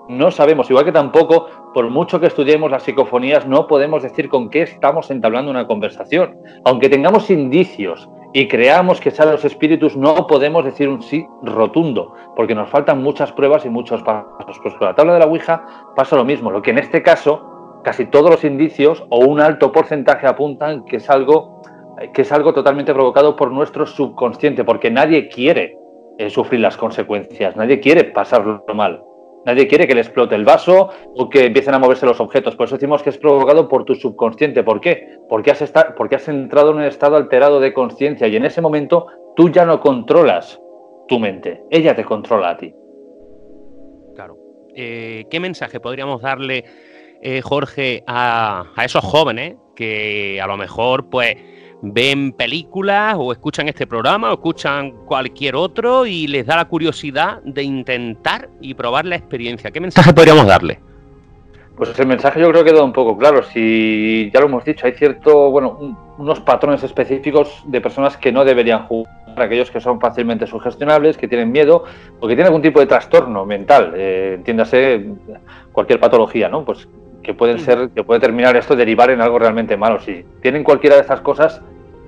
[0.08, 4.48] no sabemos, igual que tampoco por mucho que estudiemos las psicofonías, no podemos decir con
[4.48, 6.38] qué estamos entablando una conversación.
[6.64, 12.14] Aunque tengamos indicios y creamos que sean los espíritus, no podemos decir un sí rotundo,
[12.34, 14.58] porque nos faltan muchas pruebas y muchos pasos.
[14.62, 15.64] Pues con la tabla de la Ouija
[15.94, 19.72] pasa lo mismo, lo que en este caso casi todos los indicios o un alto
[19.72, 21.62] porcentaje apuntan que es algo
[22.12, 25.76] que es algo totalmente provocado por nuestro subconsciente, porque nadie quiere
[26.18, 29.02] eh, sufrir las consecuencias, nadie quiere pasarlo mal.
[29.46, 32.56] Nadie quiere que le explote el vaso o que empiecen a moverse los objetos.
[32.56, 34.62] Por eso decimos que es provocado por tu subconsciente.
[34.62, 35.18] ¿Por qué?
[35.28, 39.06] Porque has, porque has entrado en un estado alterado de conciencia y en ese momento
[39.36, 40.60] tú ya no controlas
[41.06, 41.62] tu mente.
[41.70, 42.74] Ella te controla a ti.
[44.14, 44.36] Claro.
[44.74, 46.64] Eh, ¿Qué mensaje podríamos darle,
[47.22, 51.36] eh, Jorge, a, a esos jóvenes que a lo mejor, pues,
[51.82, 57.40] ven películas o escuchan este programa o escuchan cualquier otro y les da la curiosidad
[57.44, 59.70] de intentar y probar la experiencia.
[59.70, 60.80] ¿Qué mensaje podríamos darle?
[61.76, 63.44] Pues el mensaje yo creo que queda un poco claro.
[63.44, 68.44] Si ya lo hemos dicho, hay cierto, bueno, unos patrones específicos de personas que no
[68.44, 71.84] deberían jugar, aquellos que son fácilmente sugestionables, que tienen miedo
[72.18, 75.06] o que tienen algún tipo de trastorno mental, eh, entiéndase
[75.70, 76.64] cualquier patología, ¿no?
[76.64, 76.88] Pues
[77.28, 80.00] que pueden ser, que puede terminar esto derivar en algo realmente malo.
[80.00, 81.60] Si tienen cualquiera de estas cosas,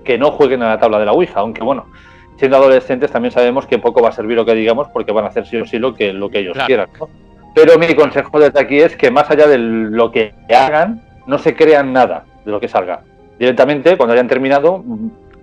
[0.03, 1.89] que no jueguen a la tabla de la Ouija, aunque bueno,
[2.37, 5.29] siendo adolescentes también sabemos que poco va a servir lo que digamos porque van a
[5.29, 6.89] hacer sí o sí lo que, lo que ellos quieran.
[6.99, 7.11] ¿no?
[7.55, 11.55] Pero mi consejo desde aquí es que más allá de lo que hagan, no se
[11.55, 13.03] crean nada de lo que salga.
[13.39, 14.83] Directamente, cuando hayan terminado,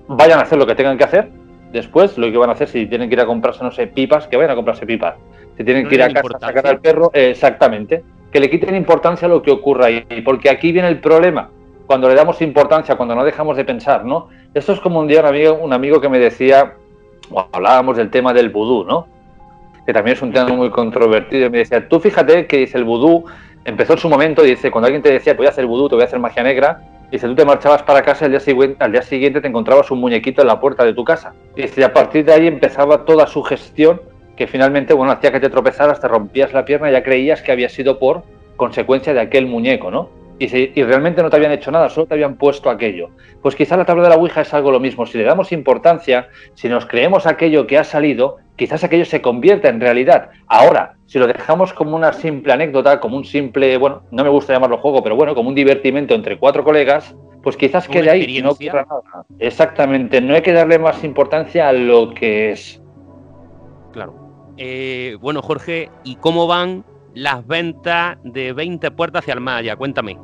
[0.08, 1.30] vayan a hacer lo que tengan que hacer.
[1.72, 4.28] Después, lo que van a hacer, si tienen que ir a comprarse, no sé, pipas,
[4.28, 5.18] que vayan a comprarse pipas.
[5.56, 8.04] Si tienen que ir a casa a sacar al perro, exactamente.
[8.32, 10.06] Que le quiten importancia a lo que ocurra ahí.
[10.24, 11.50] Porque aquí viene el problema.
[11.86, 14.28] Cuando le damos importancia, cuando no dejamos de pensar, ¿no?
[14.54, 16.74] Esto es como un día un amigo, un amigo que me decía,
[17.32, 19.08] o hablábamos del tema del vudú, ¿no?
[19.88, 22.84] que también es un tema muy controvertido, y me decía, tú fíjate que dice el
[22.84, 23.24] vudú,
[23.64, 25.96] empezó en su momento, y dice, cuando alguien te decía, voy a hacer vudú, te
[25.96, 28.92] voy a hacer magia negra, dice, tú te marchabas para casa al día, siguiente, al
[28.92, 31.34] día siguiente te encontrabas un muñequito en la puerta de tu casa.
[31.56, 34.02] Y a partir de ahí empezaba toda su gestión,
[34.38, 37.52] que finalmente, bueno, hacía que te tropezaras, te rompías la pierna y ya creías que
[37.52, 38.24] había sido por
[38.56, 40.10] consecuencia de aquel muñeco, ¿no?
[40.40, 40.46] Y,
[40.80, 43.10] y, realmente no te habían hecho nada, solo te habían puesto aquello.
[43.42, 45.08] Pues quizá la tabla de la Ouija es algo lo mismo.
[45.08, 49.68] Si le damos importancia, si nos creemos aquello que ha salido, quizás aquello se convierta
[49.70, 50.30] en realidad.
[50.46, 54.54] Ahora, si lo dejamos como una simple anécdota, como un simple, bueno, no me gusta
[54.54, 58.42] llamarlo juego, pero bueno, como un divertimento entre cuatro colegas, pues quizás quede ahí y
[58.44, 59.26] no ocurra nada.
[59.40, 62.80] Exactamente, no hay que darle más importancia a lo que es.
[63.92, 64.27] Claro.
[64.58, 69.76] Eh, bueno, Jorge, ¿y cómo van las ventas de 20 puertas hacia el Maya?
[69.76, 70.18] Cuéntame.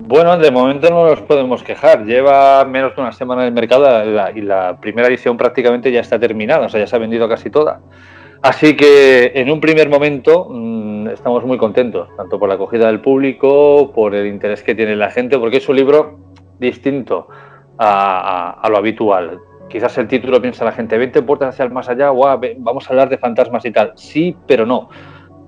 [0.00, 2.04] Bueno, de momento no nos podemos quejar.
[2.04, 3.86] Lleva menos de una semana en el mercado
[4.34, 7.50] y la primera edición prácticamente ya está terminada, o sea, ya se ha vendido casi
[7.50, 7.80] toda.
[8.42, 13.00] Así que en un primer momento mm, estamos muy contentos, tanto por la acogida del
[13.00, 16.18] público, por el interés que tiene la gente, porque es un libro
[16.58, 17.28] distinto
[17.78, 19.38] a, lo habitual.
[19.72, 23.08] Quizás el título piensa la gente, 20 puertas hacia el más allá, vamos a hablar
[23.08, 23.92] de fantasmas y tal.
[23.96, 24.90] Sí, pero no,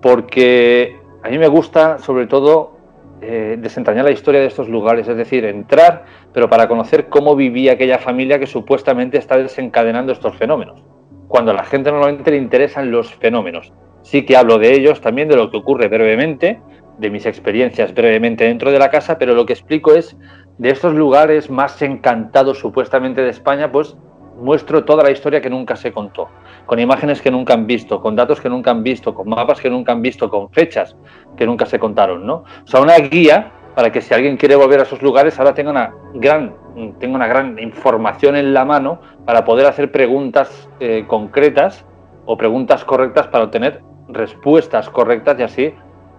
[0.00, 2.78] porque a mí me gusta sobre todo
[3.20, 7.72] eh, desentrañar la historia de estos lugares, es decir, entrar, pero para conocer cómo vivía
[7.72, 10.82] aquella familia que supuestamente está desencadenando estos fenómenos.
[11.28, 13.74] Cuando a la gente normalmente le interesan los fenómenos.
[14.00, 16.62] Sí que hablo de ellos, también de lo que ocurre brevemente,
[16.96, 20.16] de mis experiencias brevemente dentro de la casa, pero lo que explico es
[20.56, 23.96] de estos lugares más encantados supuestamente de España, pues
[24.36, 26.28] muestro toda la historia que nunca se contó,
[26.66, 29.70] con imágenes que nunca han visto, con datos que nunca han visto, con mapas que
[29.70, 30.96] nunca han visto, con fechas
[31.36, 32.44] que nunca se contaron, ¿no?
[32.64, 35.70] O sea, una guía para que si alguien quiere volver a esos lugares ahora tenga
[35.70, 36.54] una gran,
[36.98, 41.84] tenga una gran información en la mano para poder hacer preguntas eh, concretas
[42.24, 45.74] o preguntas correctas para obtener respuestas correctas y así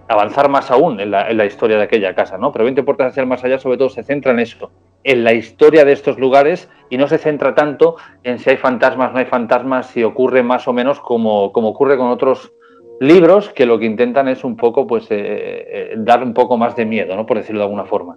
[0.08, 2.52] avanzar más aún en la, en la historia de aquella casa, ¿no?
[2.52, 4.70] Pero 20 puertas hacia el más allá sobre todo se centra en eso,
[5.04, 9.12] en la historia de estos lugares y no se centra tanto en si hay fantasmas,
[9.12, 12.52] no hay fantasmas, si ocurre más o menos como, como ocurre con otros
[13.00, 16.76] libros que lo que intentan es un poco, pues, eh, eh, dar un poco más
[16.76, 17.26] de miedo, ¿no?
[17.26, 18.16] Por decirlo de alguna forma.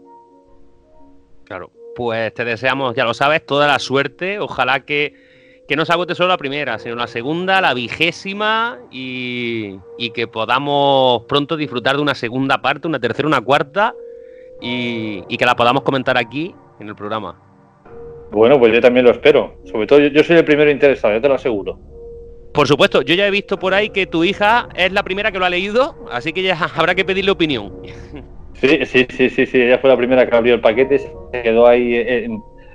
[1.45, 4.39] Claro, pues te deseamos, ya lo sabes, toda la suerte.
[4.39, 5.13] Ojalá que,
[5.69, 10.25] que no se agote solo la primera, sino la segunda, la vigésima y, y que
[10.27, 13.93] podamos pronto disfrutar de una segunda parte, una tercera, una cuarta
[14.59, 17.39] y, y que la podamos comentar aquí en el programa.
[18.31, 19.57] Bueno, pues yo también lo espero.
[19.65, 21.79] Sobre todo yo, soy el primero interesado, yo te lo aseguro.
[22.51, 25.37] Por supuesto, yo ya he visto por ahí que tu hija es la primera que
[25.37, 27.71] lo ha leído, así que ya habrá que pedirle opinión.
[28.55, 31.67] Sí, sí, sí, sí, sí, ella fue la primera que abrió el paquete, se quedó
[31.67, 32.27] ahí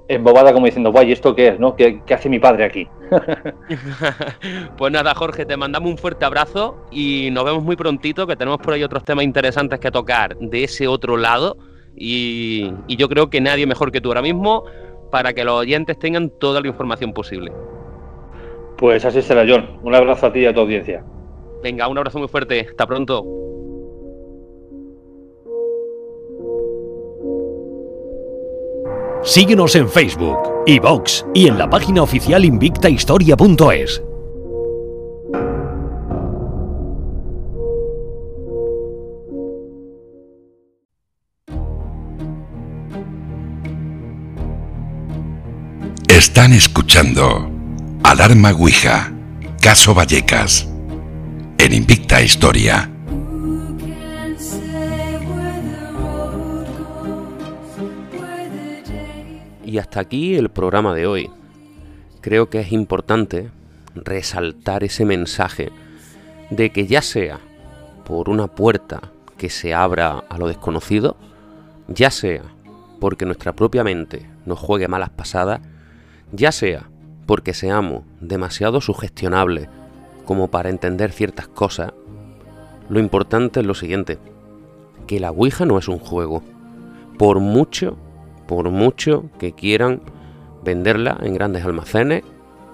[0.08, 1.58] embobada como diciendo, guay, ¿esto qué es?
[1.58, 1.76] ¿no?
[1.76, 2.88] ¿Qué, ¿Qué, hace mi padre aquí?
[4.76, 8.60] pues nada, Jorge, te mandamos un fuerte abrazo y nos vemos muy prontito, que tenemos
[8.60, 11.56] por ahí otros temas interesantes que tocar de ese otro lado
[11.96, 14.64] y, yo creo que nadie mejor que tú ahora mismo
[15.10, 17.52] para que los oyentes tengan toda la información posible.
[18.76, 19.78] Pues así será, John.
[19.82, 21.04] Un abrazo a ti y a tu audiencia.
[21.62, 22.66] Venga, un abrazo muy fuerte.
[22.68, 23.24] Hasta pronto.
[29.24, 30.36] Síguenos en Facebook,
[30.66, 34.02] iVox y en la página oficial invictahistoria.es.
[46.06, 47.50] Están escuchando
[48.02, 49.10] Alarma Ouija,
[49.62, 50.68] Caso Vallecas,
[51.56, 52.93] en Invicta Historia.
[59.74, 61.30] Y hasta aquí el programa de hoy.
[62.20, 63.50] Creo que es importante
[63.96, 65.72] resaltar ese mensaje
[66.50, 67.40] de que ya sea
[68.04, 71.16] por una puerta que se abra a lo desconocido,
[71.88, 72.42] ya sea
[73.00, 75.60] porque nuestra propia mente nos juegue malas pasadas,
[76.30, 76.88] ya sea
[77.26, 79.68] porque seamos demasiado sugestionables
[80.24, 81.92] como para entender ciertas cosas,
[82.88, 84.18] lo importante es lo siguiente,
[85.08, 86.44] que la Ouija no es un juego.
[87.18, 87.96] Por mucho,
[88.46, 90.00] por mucho que quieran
[90.64, 92.22] venderla en grandes almacenes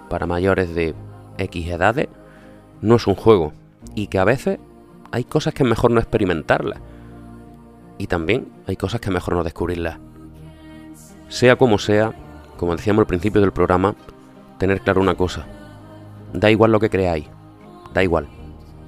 [0.09, 0.95] para mayores de
[1.39, 2.09] X edades,
[2.81, 3.53] no es un juego.
[3.95, 4.59] Y que a veces
[5.11, 6.81] hay cosas que es mejor no experimentarlas.
[7.99, 9.99] Y también hay cosas que es mejor no descubrirlas.
[11.29, 12.13] Sea como sea,
[12.57, 13.95] como decíamos al principio del programa,
[14.59, 15.47] tener claro una cosa.
[16.33, 17.27] Da igual lo que creáis.
[17.95, 18.29] Da igual.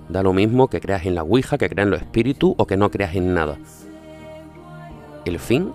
[0.09, 2.77] Da lo mismo que creas en la Ouija, que creas en los espíritus o que
[2.77, 3.59] no creas en nada.
[5.25, 5.73] El fin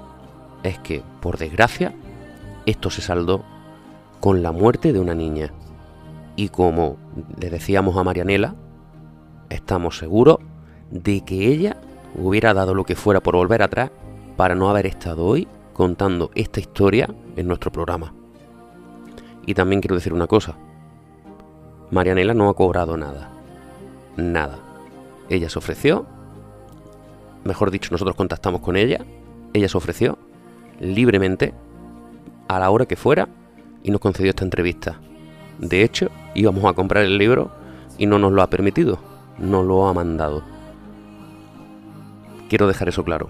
[0.64, 1.94] es que, por desgracia,
[2.66, 3.44] esto se saldó
[4.20, 5.54] con la muerte de una niña.
[6.36, 6.98] Y como
[7.40, 8.56] le decíamos a Marianela,
[9.50, 10.40] estamos seguros
[10.92, 11.78] de que ella
[12.16, 13.92] hubiera dado lo que fuera por volver atrás
[14.36, 18.14] para no haber estado hoy contando esta historia en nuestro programa.
[19.46, 20.56] Y también quiero decir una cosa.
[21.90, 23.32] Marianela no ha cobrado nada.
[24.18, 24.60] Nada.
[25.30, 26.06] Ella se ofreció.
[27.46, 29.06] Mejor dicho, nosotros contactamos con ella.
[29.54, 30.18] Ella se ofreció
[30.80, 31.54] libremente
[32.48, 33.28] a la hora que fuera
[33.84, 35.00] y nos concedió esta entrevista.
[35.60, 37.52] De hecho, íbamos a comprar el libro
[37.98, 39.00] y no nos lo ha permitido,
[39.38, 40.44] no lo ha mandado.
[42.50, 43.30] Quiero dejar eso claro,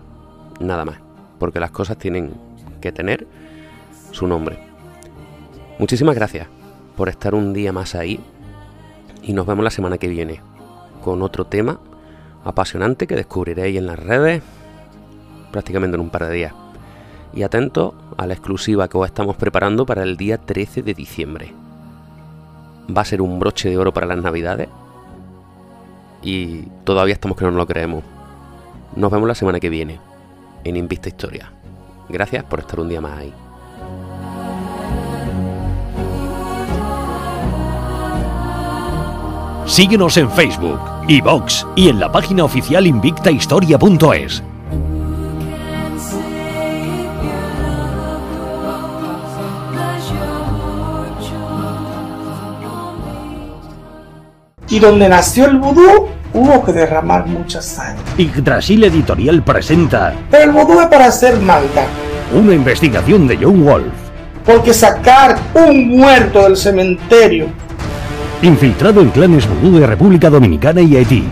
[0.59, 0.97] nada más,
[1.39, 2.33] porque las cosas tienen
[2.81, 3.27] que tener
[4.11, 4.59] su nombre.
[5.79, 6.47] Muchísimas gracias
[6.95, 8.19] por estar un día más ahí
[9.21, 10.41] y nos vemos la semana que viene
[11.03, 11.79] con otro tema
[12.43, 14.41] apasionante que descubriréis en las redes
[15.51, 16.53] prácticamente en un par de días
[17.33, 21.53] y atento a la exclusiva que os estamos preparando para el día 13 de diciembre.
[22.95, 24.69] Va a ser un broche de oro para las navidades
[26.21, 28.03] y todavía estamos que no nos lo creemos.
[28.95, 29.99] Nos vemos la semana que viene
[30.63, 31.51] en Invista Historia.
[32.09, 33.33] Gracias por estar un día más ahí.
[39.65, 40.79] Síguenos en Facebook,
[41.09, 44.41] iVox y en la página oficial invictahistoria.es.
[54.69, 58.03] Y donde nació el vudú, hubo que derramar mucha sangre.
[58.17, 61.85] Yggdrasil Editorial presenta Pero el vudú es para hacer maldad.
[62.33, 63.93] una investigación de John Wolf,
[64.45, 67.47] Porque sacar un muerto del cementerio
[68.41, 71.23] infiltrado en clanes vudú de República Dominicana y Haití.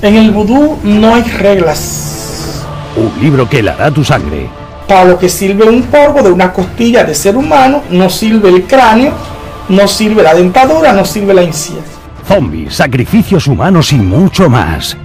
[0.00, 2.64] En el vudú no hay reglas.
[2.96, 4.48] Un libro que helará tu sangre.
[4.86, 8.62] Para lo que sirve un polvo de una costilla de ser humano, no sirve el
[8.64, 9.12] cráneo,
[9.70, 11.80] no sirve la dentadura, no sirve la encía.
[12.26, 14.96] Zombies, sacrificios humanos y mucho más.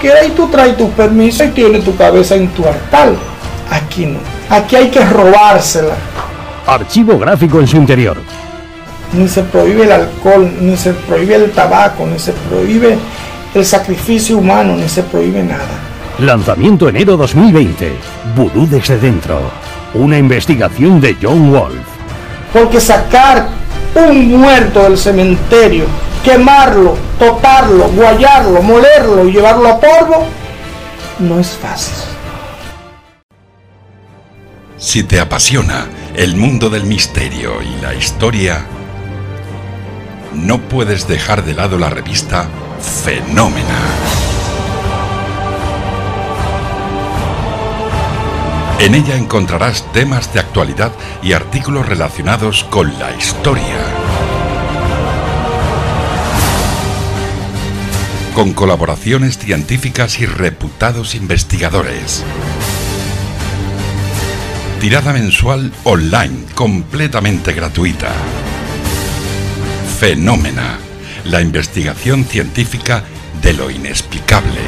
[0.00, 3.12] Que ahí tú traes tu permiso y tienes tu cabeza en tu altar.
[3.70, 4.18] Aquí no.
[4.48, 5.94] Aquí hay que robársela.
[6.66, 8.16] Archivo gráfico en su interior.
[9.12, 12.96] Ni se prohíbe el alcohol, ni se prohíbe el tabaco, ni se prohíbe
[13.54, 15.90] el sacrificio humano, ni se prohíbe nada.
[16.20, 17.92] Lanzamiento enero 2020.
[18.36, 19.40] Vudú desde dentro.
[19.94, 21.86] Una investigación de John Wolf.
[22.52, 23.48] Porque sacar
[23.94, 25.86] un muerto del cementerio,
[26.24, 30.26] quemarlo, toparlo, guayarlo, molerlo y llevarlo a polvo,
[31.18, 31.96] no es fácil.
[34.76, 38.64] Si te apasiona el mundo del misterio y la historia,
[40.34, 42.48] no puedes dejar de lado la revista
[43.04, 44.29] Fenómena.
[48.80, 50.90] En ella encontrarás temas de actualidad
[51.22, 53.76] y artículos relacionados con la historia.
[58.34, 62.24] Con colaboraciones científicas y reputados investigadores.
[64.80, 68.14] Tirada mensual online, completamente gratuita.
[69.98, 70.78] Fenómena,
[71.24, 73.04] la investigación científica
[73.42, 74.60] de lo inexplicable.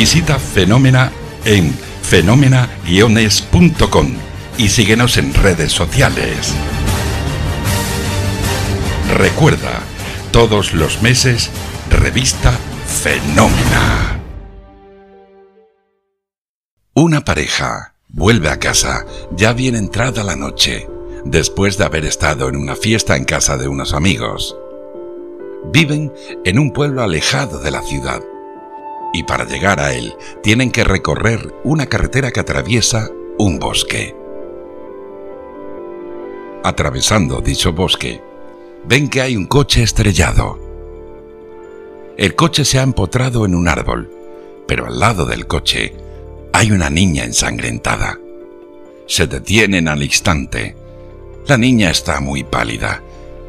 [0.00, 1.12] Visita Fenómena
[1.44, 4.14] en fenómena-es.com
[4.56, 6.54] y síguenos en redes sociales.
[9.14, 9.82] Recuerda,
[10.32, 11.50] todos los meses,
[11.90, 14.22] revista Fenómena.
[16.94, 20.88] Una pareja vuelve a casa ya bien entrada la noche,
[21.26, 24.56] después de haber estado en una fiesta en casa de unos amigos.
[25.74, 26.10] Viven
[26.46, 28.22] en un pueblo alejado de la ciudad
[29.12, 34.14] y para llegar a él tienen que recorrer una carretera que atraviesa un bosque.
[36.62, 38.20] Atravesando dicho bosque,
[38.84, 40.58] ven que hay un coche estrellado
[42.16, 44.10] El coche se ha empotrado en un árbol,
[44.66, 45.94] pero al lado del coche
[46.52, 48.18] hay una niña ensangrentada.
[49.06, 50.76] Se detienen al instante.
[51.46, 53.02] La niña está muy pálida,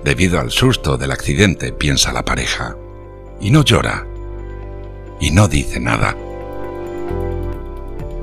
[0.03, 2.77] debido al susto del accidente, piensa la pareja.
[3.39, 4.07] Y no llora.
[5.21, 6.17] Y no dice nada.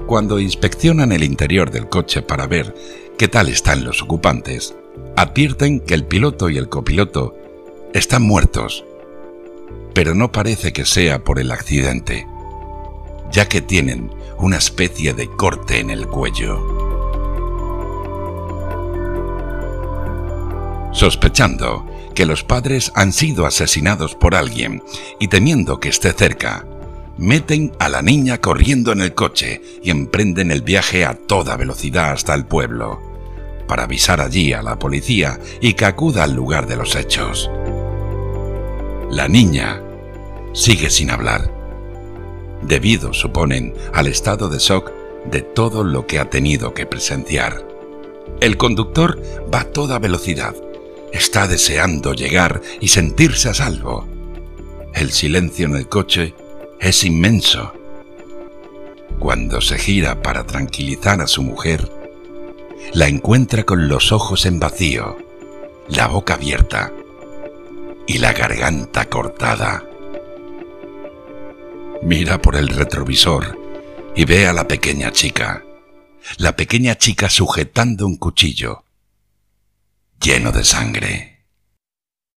[0.07, 2.75] Cuando inspeccionan el interior del coche para ver
[3.17, 4.75] qué tal están los ocupantes,
[5.17, 7.37] advierten que el piloto y el copiloto
[7.95, 8.85] están muertos.
[9.95, 12.27] Pero no parece que sea por el accidente,
[13.31, 16.59] ya que tienen una especie de corte en el cuello.
[20.93, 24.83] Sospechando que los padres han sido asesinados por alguien
[25.21, 26.67] y temiendo que esté cerca,
[27.19, 32.13] meten a la niña corriendo en el coche y emprenden el viaje a toda velocidad
[32.13, 33.01] hasta el pueblo,
[33.67, 37.51] para avisar allí a la policía y que acuda al lugar de los hechos.
[39.11, 39.83] La niña
[40.53, 41.53] sigue sin hablar,
[42.63, 44.93] debido, suponen, al estado de shock
[45.31, 47.67] de todo lo que ha tenido que presenciar.
[48.41, 49.21] El conductor
[49.53, 50.55] va a toda velocidad,
[51.13, 54.07] está deseando llegar y sentirse a salvo.
[54.95, 56.35] El silencio en el coche
[56.81, 57.73] es inmenso.
[59.19, 61.91] Cuando se gira para tranquilizar a su mujer,
[62.93, 65.19] la encuentra con los ojos en vacío,
[65.89, 66.93] la boca abierta
[68.07, 69.85] y la garganta cortada.
[72.03, 73.59] Mira por el retrovisor
[74.15, 75.65] y ve a la pequeña chica,
[76.37, 78.85] la pequeña chica sujetando un cuchillo
[80.21, 81.28] lleno de sangre.